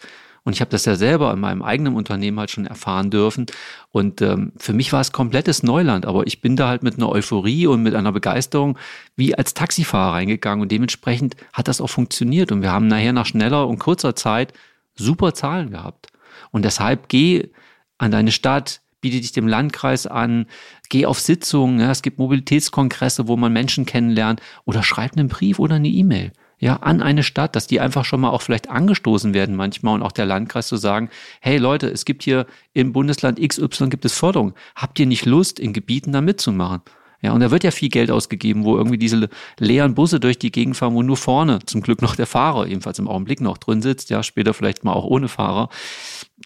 Und 0.45 0.53
ich 0.53 0.61
habe 0.61 0.71
das 0.71 0.85
ja 0.85 0.95
selber 0.95 1.33
in 1.33 1.41
meinem 1.41 1.63
eigenen 1.63 1.95
Unternehmen 1.95 2.39
halt 2.39 2.51
schon 2.51 2.67
erfahren 2.67 3.11
dürfen. 3.11 3.47
Und 3.91 4.21
ähm, 4.21 4.53
für 4.59 4.75
mich 4.75 4.93
war 4.93 5.01
es 5.01 5.11
komplettes 5.11 5.63
Neuland, 5.63 6.05
aber 6.05 6.27
ich 6.27 6.43
bin 6.43 6.55
da 6.55 6.69
halt 6.69 6.83
mit 6.83 6.97
einer 6.97 7.09
Euphorie 7.09 7.67
und 7.67 7.83
mit 7.83 7.95
einer 7.95 8.13
Begeisterung 8.13 8.79
wie 9.17 9.35
als 9.35 9.55
Taxifahrer 9.55 10.13
reingegangen 10.13 10.61
und 10.61 10.71
dementsprechend 10.71 11.37
hat 11.55 11.69
das 11.69 11.81
auch 11.81 11.89
funktioniert. 11.89 12.53
Und 12.53 12.61
wir 12.61 12.71
haben 12.71 12.89
nachher 12.89 13.15
nach 13.15 13.27
schneller 13.27 13.67
und 13.67 13.79
kurzer 13.79 14.15
Zeit 14.15 14.53
super 14.95 15.33
Zahlen 15.33 15.71
gehabt. 15.71 16.09
Und 16.51 16.65
deshalb 16.65 17.09
geh 17.09 17.49
an 17.97 18.11
deine 18.11 18.31
Stadt, 18.31 18.83
biete 19.01 19.21
dich 19.21 19.33
dem 19.33 19.49
Landkreis 19.49 20.07
an, 20.07 20.47
geh 20.91 21.07
auf 21.07 21.21
Sitzungen, 21.21 21.81
ja, 21.81 21.91
es 21.91 22.03
gibt 22.03 22.19
Mobilitätskongresse, 22.19 23.29
wo 23.29 23.37
man 23.37 23.53
Menschen 23.53 23.87
kennenlernt 23.87 24.43
oder 24.67 24.83
schreib 24.83 25.13
einen 25.17 25.29
Brief 25.29 25.59
oder 25.59 25.77
eine 25.77 25.89
E-Mail 25.89 26.33
ja, 26.59 26.77
an 26.77 27.03
eine 27.03 27.23
Stadt, 27.23 27.57
dass 27.57 27.67
die 27.67 27.81
einfach 27.81 28.05
schon 28.05 28.21
mal 28.21 28.31
auch 28.31 28.43
vielleicht 28.43 28.71
angestoßen 28.71 29.35
werden 29.35 29.57
manchmal 29.57 29.95
und 29.95 30.03
auch 30.03 30.13
der 30.13 30.27
Landkreis 30.27 30.69
zu 30.69 30.77
sagen, 30.77 31.11
hey 31.41 31.59
Leute, 31.59 31.89
es 31.89 32.05
gibt 32.05 32.23
hier 32.23 32.47
im 32.73 32.93
Bundesland 32.93 33.41
XY 33.41 33.89
gibt 33.89 34.05
es 34.05 34.15
Förderung. 34.15 34.55
Habt 34.75 34.99
ihr 34.99 35.07
nicht 35.07 35.27
Lust, 35.27 35.59
in 35.59 35.73
Gebieten 35.73 36.13
da 36.13 36.21
mitzumachen? 36.21 36.83
Ja, 37.25 37.33
und 37.33 37.41
da 37.41 37.51
wird 37.51 37.65
ja 37.65 37.71
viel 37.71 37.89
Geld 37.89 38.11
ausgegeben, 38.11 38.65
wo 38.65 38.77
irgendwie 38.77 38.99
diese 38.99 39.31
leeren 39.59 39.95
Busse 39.95 40.21
durch 40.21 40.39
die 40.39 40.53
Gegend 40.53 40.77
fahren, 40.77 40.95
wo 40.95 41.03
nur 41.03 41.17
vorne 41.17 41.61
zum 41.65 41.81
Glück 41.81 42.03
noch 42.03 42.17
der 42.17 42.27
Fahrer, 42.27 42.67
ebenfalls 42.67 42.99
im 42.99 43.09
Augenblick 43.09 43.41
noch 43.41 43.57
drin 43.57 43.81
sitzt, 43.81 44.11
ja, 44.11 44.23
später 44.23 44.53
vielleicht 44.53 44.85
mal 44.85 44.93
auch 44.93 45.07
ohne 45.07 45.29
Fahrer. 45.29 45.71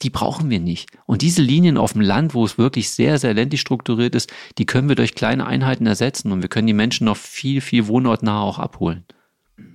Die 0.02 0.10
brauchen 0.10 0.50
wir 0.50 0.60
nicht. 0.60 0.90
Und 1.04 1.22
diese 1.22 1.42
Linien 1.42 1.78
auf 1.78 1.94
dem 1.94 2.02
Land, 2.02 2.32
wo 2.32 2.44
es 2.44 2.58
wirklich 2.58 2.90
sehr, 2.90 3.18
sehr 3.18 3.34
ländlich 3.34 3.60
strukturiert 3.60 4.14
ist, 4.14 4.32
die 4.58 4.66
können 4.66 4.88
wir 4.88 4.94
durch 4.94 5.16
kleine 5.16 5.48
Einheiten 5.48 5.84
ersetzen 5.84 6.30
und 6.30 6.42
wir 6.42 6.48
können 6.48 6.68
die 6.68 6.74
Menschen 6.74 7.06
noch 7.06 7.16
viel, 7.16 7.60
viel 7.60 7.88
wohnortnah 7.88 8.40
auch 8.40 8.60
abholen. 8.60 9.04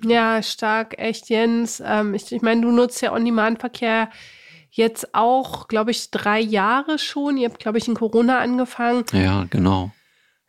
Ja, 0.06 0.42
stark, 0.44 0.98
echt, 0.98 1.30
Jens. 1.30 1.82
Ähm, 1.86 2.13
ich 2.13 2.32
ich 2.32 2.42
meine, 2.42 2.62
du 2.62 2.72
nutzt 2.72 3.02
ja 3.02 3.13
On-Demand-Verkehr 3.13 4.10
jetzt 4.72 5.13
auch, 5.13 5.68
glaube 5.68 5.92
ich, 5.92 6.10
drei 6.12 6.40
Jahre 6.40 6.98
schon. 6.98 7.38
Ihr 7.38 7.50
habt, 7.50 7.60
glaube 7.60 7.78
ich, 7.78 7.88
in 7.88 7.94
Corona 7.94 8.40
angefangen. 8.40 9.06
Ja, 9.13 9.46
genau. 9.50 9.92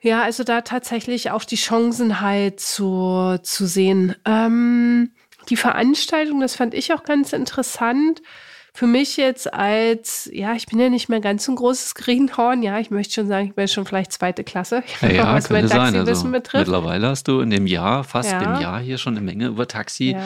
Ja, 0.00 0.22
also 0.22 0.44
da 0.44 0.60
tatsächlich 0.62 1.30
auch 1.30 1.44
die 1.44 1.56
Chancen 1.56 2.20
halt 2.20 2.60
zu, 2.60 3.38
zu 3.42 3.66
sehen. 3.66 4.14
Ähm, 4.24 5.12
die 5.48 5.56
Veranstaltung, 5.56 6.40
das 6.40 6.56
fand 6.56 6.74
ich 6.74 6.92
auch 6.92 7.04
ganz 7.04 7.32
interessant 7.32 8.22
für 8.76 8.88
mich 8.88 9.16
jetzt 9.16 9.54
als, 9.54 10.28
ja, 10.32 10.54
ich 10.54 10.66
bin 10.66 10.80
ja 10.80 10.88
nicht 10.88 11.08
mehr 11.08 11.20
ganz 11.20 11.44
so 11.44 11.52
ein 11.52 11.54
großes 11.54 11.94
Greenhorn, 11.94 12.64
ja, 12.64 12.80
ich 12.80 12.90
möchte 12.90 13.14
schon 13.14 13.28
sagen, 13.28 13.46
ich 13.46 13.54
bin 13.54 13.68
schon 13.68 13.86
vielleicht 13.86 14.10
zweite 14.12 14.42
Klasse, 14.42 14.82
ja, 15.00 15.08
ja, 15.10 15.34
was 15.34 15.48
mein 15.48 15.68
Taxiwissen 15.68 16.08
also, 16.08 16.30
betrifft. 16.30 16.66
Mittlerweile 16.66 17.06
hast 17.06 17.28
du 17.28 17.38
in 17.38 17.50
dem 17.50 17.68
Jahr, 17.68 18.02
fast 18.02 18.32
ja. 18.32 18.40
im 18.56 18.60
Jahr 18.60 18.80
hier 18.80 18.98
schon 18.98 19.16
eine 19.16 19.24
Menge 19.24 19.46
über 19.46 19.68
Taxi 19.68 20.16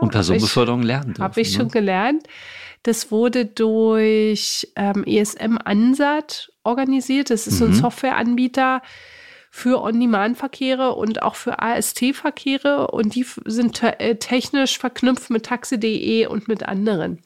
und 0.00 0.12
Personenbeförderung 0.12 0.82
lernen 0.82 1.14
dürfen. 1.14 1.24
Habe 1.24 1.40
ich 1.40 1.52
ne? 1.52 1.60
schon 1.60 1.70
gelernt. 1.70 2.24
Das 2.82 3.10
wurde 3.10 3.46
durch 3.46 4.68
ähm, 4.76 5.04
ESM 5.06 5.56
Ansat 5.64 6.52
organisiert. 6.62 7.30
Das 7.30 7.46
ist 7.46 7.54
mhm. 7.54 7.58
so 7.58 7.64
ein 7.64 7.70
mhm. 7.70 7.76
Softwareanbieter 7.76 8.82
für 9.50 9.80
On-Demand-Verkehre 9.80 10.94
und 10.94 11.22
auch 11.22 11.36
für 11.36 11.62
AST-Verkehre 11.62 12.88
und 12.88 13.14
die 13.14 13.24
sind 13.46 13.76
te 13.76 13.98
äh, 13.98 14.16
technisch 14.16 14.76
verknüpft 14.78 15.30
mit 15.30 15.46
taxi.de 15.46 16.26
und 16.26 16.48
mit 16.48 16.68
anderen. 16.68 17.23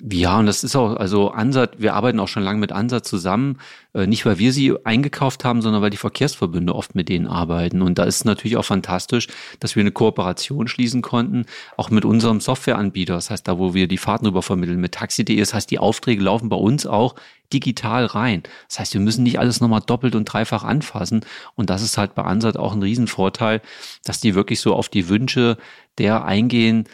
Ja, 0.00 0.38
und 0.38 0.46
das 0.46 0.62
ist 0.62 0.76
auch, 0.76 0.96
also 0.96 1.30
Ansatz, 1.30 1.72
wir 1.78 1.94
arbeiten 1.94 2.20
auch 2.20 2.28
schon 2.28 2.44
lange 2.44 2.60
mit 2.60 2.70
Ansatz 2.70 3.08
zusammen, 3.08 3.58
äh, 3.94 4.06
nicht 4.06 4.24
weil 4.26 4.38
wir 4.38 4.52
sie 4.52 4.74
eingekauft 4.84 5.44
haben, 5.44 5.60
sondern 5.60 5.82
weil 5.82 5.90
die 5.90 5.96
Verkehrsverbünde 5.96 6.72
oft 6.74 6.94
mit 6.94 7.08
denen 7.08 7.26
arbeiten. 7.26 7.82
Und 7.82 7.98
da 7.98 8.04
ist 8.04 8.16
es 8.16 8.24
natürlich 8.24 8.56
auch 8.56 8.64
fantastisch, 8.64 9.26
dass 9.58 9.74
wir 9.74 9.80
eine 9.80 9.90
Kooperation 9.90 10.68
schließen 10.68 11.02
konnten, 11.02 11.46
auch 11.76 11.90
mit 11.90 12.04
unserem 12.04 12.40
Softwareanbieter. 12.40 13.14
Das 13.14 13.30
heißt, 13.30 13.48
da 13.48 13.58
wo 13.58 13.74
wir 13.74 13.88
die 13.88 13.98
Fahrten 13.98 14.26
rüber 14.26 14.42
vermitteln, 14.42 14.80
mit 14.80 14.92
Taxi.de. 14.92 15.36
Das 15.36 15.52
heißt, 15.52 15.70
die 15.70 15.80
Aufträge 15.80 16.22
laufen 16.22 16.48
bei 16.48 16.56
uns 16.56 16.86
auch 16.86 17.16
digital 17.52 18.06
rein. 18.06 18.44
Das 18.68 18.78
heißt, 18.78 18.94
wir 18.94 19.00
müssen 19.00 19.24
nicht 19.24 19.40
alles 19.40 19.60
nochmal 19.60 19.82
doppelt 19.84 20.14
und 20.14 20.26
dreifach 20.26 20.62
anfassen. 20.62 21.24
Und 21.56 21.70
das 21.70 21.82
ist 21.82 21.98
halt 21.98 22.14
bei 22.14 22.22
Ansatz 22.22 22.56
auch 22.56 22.72
ein 22.72 22.82
Riesenvorteil, 22.82 23.62
dass 24.04 24.20
die 24.20 24.36
wirklich 24.36 24.60
so 24.60 24.74
auf 24.74 24.88
die 24.88 25.08
Wünsche 25.08 25.56
der 25.98 26.24
eingehen, 26.24 26.84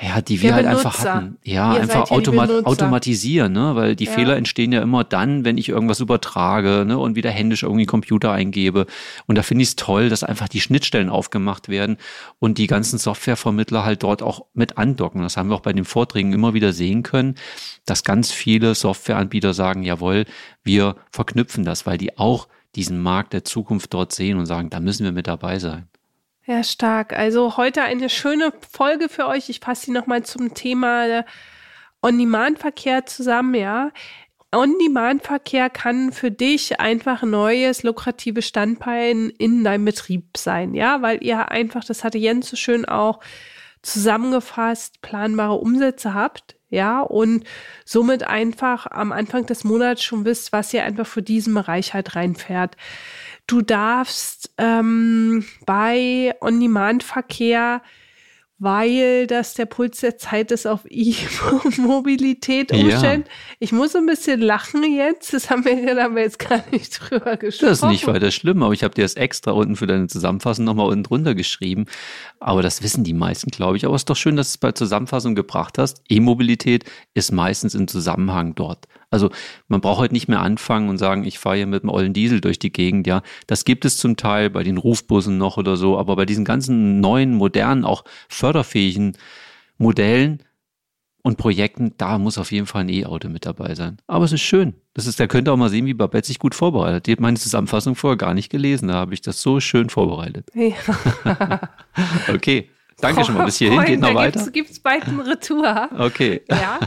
ja, 0.00 0.20
die 0.20 0.42
wir 0.42 0.54
halt 0.54 0.66
einfach 0.66 1.04
hatten. 1.04 1.38
Ja, 1.44 1.74
Ihr 1.74 1.82
einfach 1.82 2.10
automat 2.10 2.66
automatisieren, 2.66 3.52
ne? 3.52 3.76
Weil 3.76 3.94
die 3.94 4.06
ja. 4.06 4.12
Fehler 4.12 4.36
entstehen 4.36 4.72
ja 4.72 4.82
immer 4.82 5.04
dann, 5.04 5.44
wenn 5.44 5.56
ich 5.56 5.68
irgendwas 5.68 6.00
übertrage, 6.00 6.84
ne? 6.84 6.98
Und 6.98 7.14
wieder 7.14 7.30
händisch 7.30 7.62
irgendwie 7.62 7.86
Computer 7.86 8.32
eingebe. 8.32 8.86
Und 9.26 9.38
da 9.38 9.42
finde 9.42 9.62
ich 9.62 9.68
es 9.68 9.76
toll, 9.76 10.08
dass 10.08 10.24
einfach 10.24 10.48
die 10.48 10.60
Schnittstellen 10.60 11.08
aufgemacht 11.08 11.68
werden 11.68 11.98
und 12.40 12.58
die 12.58 12.66
ganzen 12.66 12.98
Softwarevermittler 12.98 13.84
halt 13.84 14.02
dort 14.02 14.20
auch 14.20 14.46
mit 14.52 14.78
andocken. 14.78 15.22
Das 15.22 15.36
haben 15.36 15.48
wir 15.48 15.54
auch 15.54 15.60
bei 15.60 15.72
den 15.72 15.84
Vorträgen 15.84 16.32
immer 16.32 16.54
wieder 16.54 16.72
sehen 16.72 17.04
können, 17.04 17.36
dass 17.86 18.02
ganz 18.02 18.32
viele 18.32 18.74
Softwareanbieter 18.74 19.54
sagen, 19.54 19.84
jawohl, 19.84 20.24
wir 20.64 20.96
verknüpfen 21.12 21.64
das, 21.64 21.86
weil 21.86 21.98
die 21.98 22.18
auch 22.18 22.48
diesen 22.74 23.00
Markt 23.00 23.32
der 23.32 23.44
Zukunft 23.44 23.94
dort 23.94 24.12
sehen 24.12 24.38
und 24.38 24.46
sagen, 24.46 24.70
da 24.70 24.80
müssen 24.80 25.04
wir 25.04 25.12
mit 25.12 25.28
dabei 25.28 25.60
sein. 25.60 25.86
Ja, 26.46 26.62
stark. 26.62 27.14
Also 27.14 27.56
heute 27.56 27.82
eine 27.82 28.10
schöne 28.10 28.52
Folge 28.70 29.08
für 29.08 29.26
euch. 29.26 29.48
Ich 29.48 29.62
passe 29.62 29.86
sie 29.86 29.92
nochmal 29.92 30.24
zum 30.24 30.52
Thema 30.52 31.24
On-Demand-Verkehr 32.02 33.06
zusammen, 33.06 33.54
ja. 33.54 33.90
On-Demand-Verkehr 34.54 35.70
kann 35.70 36.12
für 36.12 36.30
dich 36.30 36.80
einfach 36.80 37.22
ein 37.22 37.30
neues, 37.30 37.82
lukratives 37.82 38.46
Standbein 38.46 39.30
in 39.38 39.64
deinem 39.64 39.86
Betrieb 39.86 40.36
sein, 40.36 40.74
ja, 40.74 41.00
weil 41.00 41.24
ihr 41.24 41.50
einfach, 41.50 41.82
das 41.82 42.04
hatte 42.04 42.18
Jens 42.18 42.50
so 42.50 42.56
schön 42.56 42.84
auch 42.84 43.20
zusammengefasst, 43.80 45.00
planbare 45.00 45.54
Umsätze 45.54 46.12
habt, 46.12 46.56
ja, 46.68 47.00
und 47.00 47.44
somit 47.86 48.24
einfach 48.24 48.86
am 48.86 49.12
Anfang 49.12 49.46
des 49.46 49.64
Monats 49.64 50.04
schon 50.04 50.26
wisst, 50.26 50.52
was 50.52 50.74
ihr 50.74 50.84
einfach 50.84 51.06
für 51.06 51.22
diesen 51.22 51.54
Bereich 51.54 51.94
halt 51.94 52.14
reinfährt. 52.14 52.76
Du 53.46 53.60
darfst 53.60 54.52
ähm, 54.58 55.44
bei 55.66 56.34
On-Demand-Verkehr 56.40 57.82
weil 58.58 59.26
das 59.26 59.54
der 59.54 59.66
Puls 59.66 60.00
der 60.00 60.16
Zeit 60.16 60.50
ist 60.52 60.66
auf 60.66 60.80
E-Mobilität 60.88 62.72
umstellen. 62.72 63.24
Ja. 63.26 63.32
Ich 63.58 63.72
muss 63.72 63.96
ein 63.96 64.06
bisschen 64.06 64.40
lachen 64.40 64.84
jetzt. 64.84 65.34
Das 65.34 65.50
haben 65.50 65.64
wir, 65.64 65.94
da 65.94 66.04
haben 66.04 66.14
wir 66.14 66.22
jetzt 66.22 66.38
gar 66.38 66.62
nicht 66.70 66.98
drüber 67.10 67.36
gesprochen. 67.36 67.68
Das 67.68 67.82
ist 67.82 67.88
nicht 67.88 68.06
weiter 68.06 68.30
schlimm, 68.30 68.62
aber 68.62 68.72
ich 68.72 68.84
habe 68.84 68.94
dir 68.94 69.02
das 69.02 69.14
extra 69.14 69.50
unten 69.50 69.76
für 69.76 69.86
deine 69.86 70.06
Zusammenfassung 70.06 70.64
nochmal 70.64 70.86
unten 70.86 71.02
drunter 71.02 71.34
geschrieben. 71.34 71.86
Aber 72.38 72.62
das 72.62 72.82
wissen 72.82 73.04
die 73.04 73.12
meisten, 73.12 73.50
glaube 73.50 73.76
ich. 73.76 73.84
Aber 73.84 73.94
es 73.94 74.02
ist 74.02 74.10
doch 74.10 74.16
schön, 74.16 74.36
dass 74.36 74.52
du 74.52 74.56
es 74.56 74.58
bei 74.58 74.72
Zusammenfassung 74.72 75.34
gebracht 75.34 75.78
hast. 75.78 76.02
E-Mobilität 76.08 76.84
ist 77.14 77.32
meistens 77.32 77.74
im 77.74 77.88
Zusammenhang 77.88 78.54
dort. 78.54 78.86
Also 79.14 79.30
man 79.68 79.80
braucht 79.80 80.00
heute 80.00 80.12
nicht 80.14 80.26
mehr 80.26 80.40
anfangen 80.40 80.88
und 80.88 80.98
sagen, 80.98 81.24
ich 81.24 81.38
fahre 81.38 81.56
hier 81.56 81.66
mit 81.68 81.84
dem 81.84 81.88
ollen 81.88 82.12
Diesel 82.12 82.40
durch 82.40 82.58
die 82.58 82.72
Gegend. 82.72 83.06
Ja, 83.06 83.22
das 83.46 83.64
gibt 83.64 83.84
es 83.84 83.96
zum 83.96 84.16
Teil 84.16 84.50
bei 84.50 84.64
den 84.64 84.76
Rufbussen 84.76 85.38
noch 85.38 85.56
oder 85.56 85.76
so, 85.76 85.96
aber 85.96 86.16
bei 86.16 86.26
diesen 86.26 86.44
ganzen 86.44 86.98
neuen, 87.00 87.34
modernen, 87.34 87.84
auch 87.84 88.02
förderfähigen 88.44 89.16
Modellen 89.78 90.42
und 91.22 91.38
Projekten, 91.38 91.94
da 91.96 92.18
muss 92.18 92.36
auf 92.36 92.52
jeden 92.52 92.66
Fall 92.66 92.82
ein 92.82 92.90
E-Auto 92.90 93.30
mit 93.30 93.46
dabei 93.46 93.74
sein. 93.74 93.96
Aber 94.06 94.26
es 94.26 94.32
ist 94.32 94.42
schön. 94.42 94.74
Das 94.92 95.06
ist, 95.06 95.18
da 95.18 95.26
könnt 95.26 95.48
ihr 95.48 95.52
auch 95.54 95.56
mal 95.56 95.70
sehen, 95.70 95.86
wie 95.86 95.94
Babette 95.94 96.26
sich 96.26 96.38
gut 96.38 96.54
vorbereitet. 96.54 97.06
Die 97.06 97.12
hat 97.12 97.20
meine 97.20 97.38
Zusammenfassung 97.38 97.94
vorher 97.94 98.18
gar 98.18 98.34
nicht 98.34 98.50
gelesen. 98.50 98.88
Da 98.88 98.94
habe 98.96 99.14
ich 99.14 99.22
das 99.22 99.40
so 99.40 99.60
schön 99.60 99.88
vorbereitet. 99.88 100.50
Ja. 100.52 101.60
okay. 102.34 102.68
Danke 103.00 103.24
schon 103.24 103.34
mal. 103.34 103.46
Bis 103.46 103.56
hierhin 103.56 103.82
geht 103.86 104.00
noch 104.00 104.14
weiter. 104.14 104.50
Gibt 104.50 104.68
es 104.68 104.78
bald 104.78 105.08
ein 105.08 105.20
Retour. 105.20 105.88
Okay. 105.98 106.42
Ja. 106.50 106.80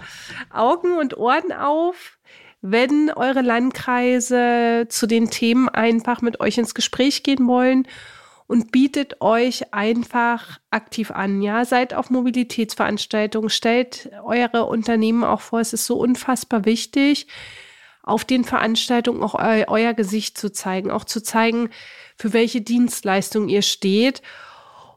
Augen 0.53 0.95
und 0.99 1.17
Ohren 1.17 1.51
auf 1.51 2.19
wenn 2.61 3.11
eure 3.15 3.41
Landkreise 3.41 4.87
zu 4.89 5.05
den 5.07 5.29
Themen 5.29 5.69
einfach 5.69 6.21
mit 6.21 6.39
euch 6.39 6.57
ins 6.57 6.73
Gespräch 6.73 7.21
gehen 7.21 7.47
wollen 7.47 7.87
und 8.47 8.71
bietet 8.71 9.21
euch 9.21 9.73
einfach 9.73 10.59
aktiv 10.71 11.11
an. 11.11 11.41
Ja, 11.41 11.65
seid 11.65 11.93
auf 11.93 12.09
Mobilitätsveranstaltungen, 12.09 13.49
stellt 13.49 14.09
eure 14.23 14.65
Unternehmen 14.65 15.23
auch 15.23 15.41
vor. 15.41 15.59
Es 15.59 15.73
ist 15.73 15.85
so 15.85 15.97
unfassbar 15.97 16.65
wichtig, 16.65 17.27
auf 18.03 18.23
den 18.23 18.45
Veranstaltungen 18.45 19.21
auch 19.21 19.35
eu 19.35 19.65
euer 19.67 19.93
Gesicht 19.93 20.37
zu 20.37 20.51
zeigen, 20.51 20.91
auch 20.91 21.03
zu 21.03 21.21
zeigen, 21.21 21.69
für 22.15 22.31
welche 22.31 22.61
Dienstleistung 22.61 23.49
ihr 23.49 23.61
steht 23.61 24.21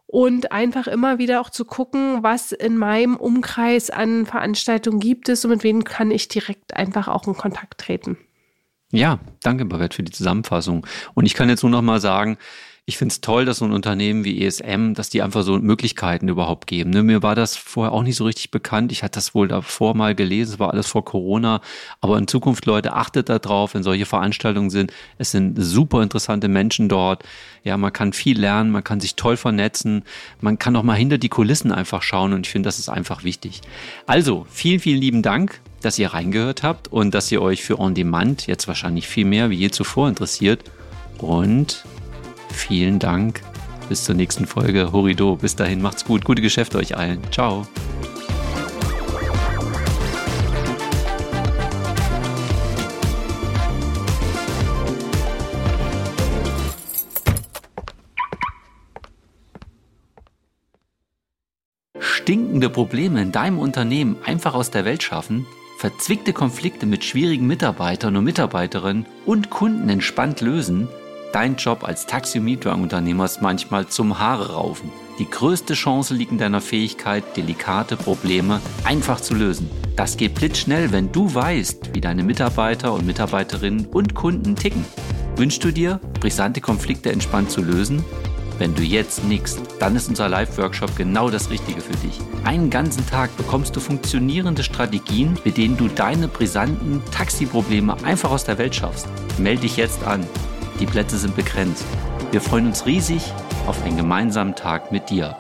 und 0.07 0.53
einfach 0.53 0.87
immer 0.87 1.19
wieder 1.19 1.41
auch 1.41 1.51
zu 1.51 1.65
gucken, 1.65 2.23
was 2.23 2.53
in 2.53 2.77
meinem 2.77 3.17
Umkreis 3.17 3.91
an 3.91 4.27
Veranstaltungen 4.27 5.01
gibt 5.01 5.29
es 5.29 5.45
und 5.45 5.51
mit 5.51 5.65
wem 5.65 5.83
kann 5.83 6.13
ich 6.13 6.29
direkt 6.29 6.75
einfach 6.75 7.09
auch 7.09 7.27
in 7.27 7.35
Kontakt 7.35 7.79
treten. 7.79 8.17
Ja, 8.93 9.21
danke, 9.41 9.65
Babette, 9.65 9.97
für 9.97 10.03
die 10.03 10.11
Zusammenfassung. 10.11 10.85
Und 11.15 11.27
ich 11.27 11.35
kann 11.35 11.49
jetzt 11.49 11.63
nur 11.63 11.71
noch 11.71 11.83
mal 11.83 12.01
sagen, 12.01 12.39
ich 12.87 12.99
finde 12.99 13.13
es 13.13 13.21
toll, 13.21 13.45
dass 13.45 13.59
so 13.59 13.65
ein 13.65 13.73
Unternehmen 13.73 14.25
wie 14.25 14.45
ESM, 14.45 14.95
dass 14.95 15.11
die 15.11 15.23
einfach 15.23 15.43
so 15.43 15.59
Möglichkeiten 15.59 16.29
überhaupt 16.29 16.67
geben. 16.67 16.91
Ne? 16.91 17.03
Mir 17.03 17.23
war 17.23 17.35
das 17.35 17.57
vorher 17.57 17.93
auch 17.93 18.03
nicht 18.03 18.17
so 18.17 18.25
richtig 18.25 18.51
bekannt. 18.51 18.91
Ich 18.91 19.03
hatte 19.03 19.19
das 19.19 19.35
wohl 19.35 19.49
davor 19.49 19.95
mal 19.95 20.15
gelesen, 20.15 20.55
es 20.55 20.59
war 20.59 20.71
alles 20.71 20.89
vor 20.89 21.05
Corona. 21.05 21.61
Aber 22.01 22.19
in 22.19 22.27
Zukunft, 22.27 22.67
Leute, 22.67 22.93
achtet 22.95 23.29
darauf, 23.29 23.75
wenn 23.75 23.83
solche 23.83 24.07
Veranstaltungen 24.07 24.71
sind. 24.71 24.93
Es 25.19 25.31
sind 25.31 25.57
super 25.57 26.03
interessante 26.03 26.49
Menschen 26.49 26.89
dort. 26.89 27.23
Ja, 27.63 27.77
man 27.77 27.93
kann 27.93 28.13
viel 28.13 28.41
lernen, 28.41 28.71
man 28.71 28.83
kann 28.83 29.01
sich 29.01 29.17
toll 29.17 29.37
vernetzen, 29.37 30.03
man 30.41 30.59
kann 30.59 30.75
auch 30.77 30.83
mal 30.83 30.95
hinter 30.95 31.19
die 31.19 31.29
Kulissen 31.29 31.73
einfach 31.73 32.03
schauen 32.03 32.33
und 32.33 32.47
ich 32.47 32.51
finde, 32.51 32.69
das 32.69 32.79
ist 32.79 32.89
einfach 32.89 33.23
wichtig. 33.23 33.61
Also, 34.07 34.47
vielen, 34.51 34.81
vielen 34.81 35.01
lieben 35.01 35.23
Dank 35.23 35.61
dass 35.83 35.99
ihr 35.99 36.13
reingehört 36.13 36.63
habt 36.63 36.89
und 36.89 37.15
dass 37.15 37.33
ihr 37.33 37.41
euch 37.41 37.63
für 37.63 37.79
On 37.79 37.95
Demand 37.95 38.47
jetzt 38.47 38.69
wahrscheinlich 38.69 39.09
viel 39.09 39.25
mehr 39.25 39.51
wie 39.51 39.57
je 39.57 39.71
zuvor 39.71 40.09
interessiert. 40.09 40.63
Und 41.19 41.85
Vielen 42.53 42.99
Dank. 42.99 43.43
Bis 43.89 44.05
zur 44.05 44.15
nächsten 44.15 44.47
Folge. 44.47 44.93
Horido. 44.93 45.37
Bis 45.37 45.57
dahin. 45.57 45.83
Macht's 45.83 46.05
gut. 46.05 46.25
Gute 46.25 46.43
Geschäfte 46.43 46.79
euch 46.79 46.97
allen. 46.97 47.21
Ciao. 47.33 47.67
Stinkende 61.99 62.71
Probleme 62.71 63.23
in 63.23 63.33
deinem 63.33 63.59
Unternehmen 63.59 64.17
einfach 64.25 64.55
aus 64.55 64.71
der 64.71 64.85
Welt 64.85 65.03
schaffen? 65.03 65.47
Verzwickte 65.79 66.33
Konflikte 66.33 66.87
mit 66.87 67.05
schwierigen 67.05 67.47
Mitarbeitern 67.47 68.17
und 68.17 68.23
Mitarbeiterinnen 68.23 69.07
und 69.27 69.51
Kunden 69.51 69.89
entspannt 69.89 70.41
lösen? 70.41 70.87
Dein 71.33 71.55
Job 71.55 71.85
als 71.85 72.07
Taxi-Mietwagenunternehmer 72.07 73.25
ist 73.25 73.41
manchmal 73.41 73.87
zum 73.87 74.19
Haare 74.19 74.55
raufen. 74.55 74.91
Die 75.21 75.31
größte 75.31 75.75
Chance 75.75 76.13
liegt 76.13 76.33
in 76.33 76.39
deiner 76.39 76.61
Fähigkeit, 76.61 77.23
delikate 77.37 77.97
Probleme 77.97 78.61
einfach 78.83 79.21
zu 79.21 79.35
lösen. 79.35 79.71
Das 79.95 80.17
geht 80.17 80.35
blitzschnell, 80.35 80.91
wenn 80.91 81.13
du 81.13 81.33
weißt, 81.33 81.95
wie 81.95 82.01
deine 82.01 82.25
Mitarbeiter 82.25 82.93
und 82.93 83.07
Mitarbeiterinnen 83.07 83.87
und 83.87 84.17
Kunden 84.17 84.57
ticken. 84.57 84.85
Wünschst 85.37 85.63
du 85.63 85.71
dir, 85.71 86.01
brisante 86.19 86.61
Konflikte 86.61 87.13
entspannt 87.13 87.53
zu 87.53 87.63
lösen? 87.63 88.05
Wenn 88.59 88.75
du 88.75 88.83
jetzt 88.83 89.25
nickst, 89.25 89.61
dann 89.79 89.95
ist 89.95 90.09
unser 90.09 90.29
Live-Workshop 90.29 90.97
genau 90.97 91.31
das 91.31 91.49
Richtige 91.49 91.81
für 91.81 91.97
dich. 91.99 92.19
Einen 92.45 92.71
ganzen 92.71 93.07
Tag 93.07 93.35
bekommst 93.37 93.77
du 93.77 93.81
funktionierende 93.81 94.65
Strategien, 94.65 95.39
mit 95.45 95.57
denen 95.59 95.77
du 95.77 95.87
deine 95.87 96.27
brisanten 96.27 97.03
Taxi-Probleme 97.13 98.03
einfach 98.03 98.33
aus 98.33 98.45
der 98.45 98.59
Welt 98.59 98.75
schaffst. 98.75 99.07
Melde 99.39 99.63
dich 99.63 99.77
jetzt 99.77 100.03
an 100.05 100.27
die 100.81 100.87
Plätze 100.87 101.19
sind 101.19 101.37
begrenzt. 101.37 101.85
Wir 102.31 102.41
freuen 102.41 102.67
uns 102.67 102.87
riesig 102.87 103.23
auf 103.67 103.83
einen 103.85 103.99
gemeinsamen 103.99 104.55
Tag 104.55 104.91
mit 104.91 105.11
dir. 105.11 105.37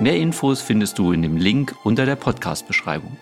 Mehr 0.00 0.16
Infos 0.16 0.62
findest 0.62 0.98
du 0.98 1.12
in 1.12 1.22
dem 1.22 1.36
Link 1.36 1.76
unter 1.84 2.06
der 2.06 2.16
Podcast-Beschreibung. 2.16 3.18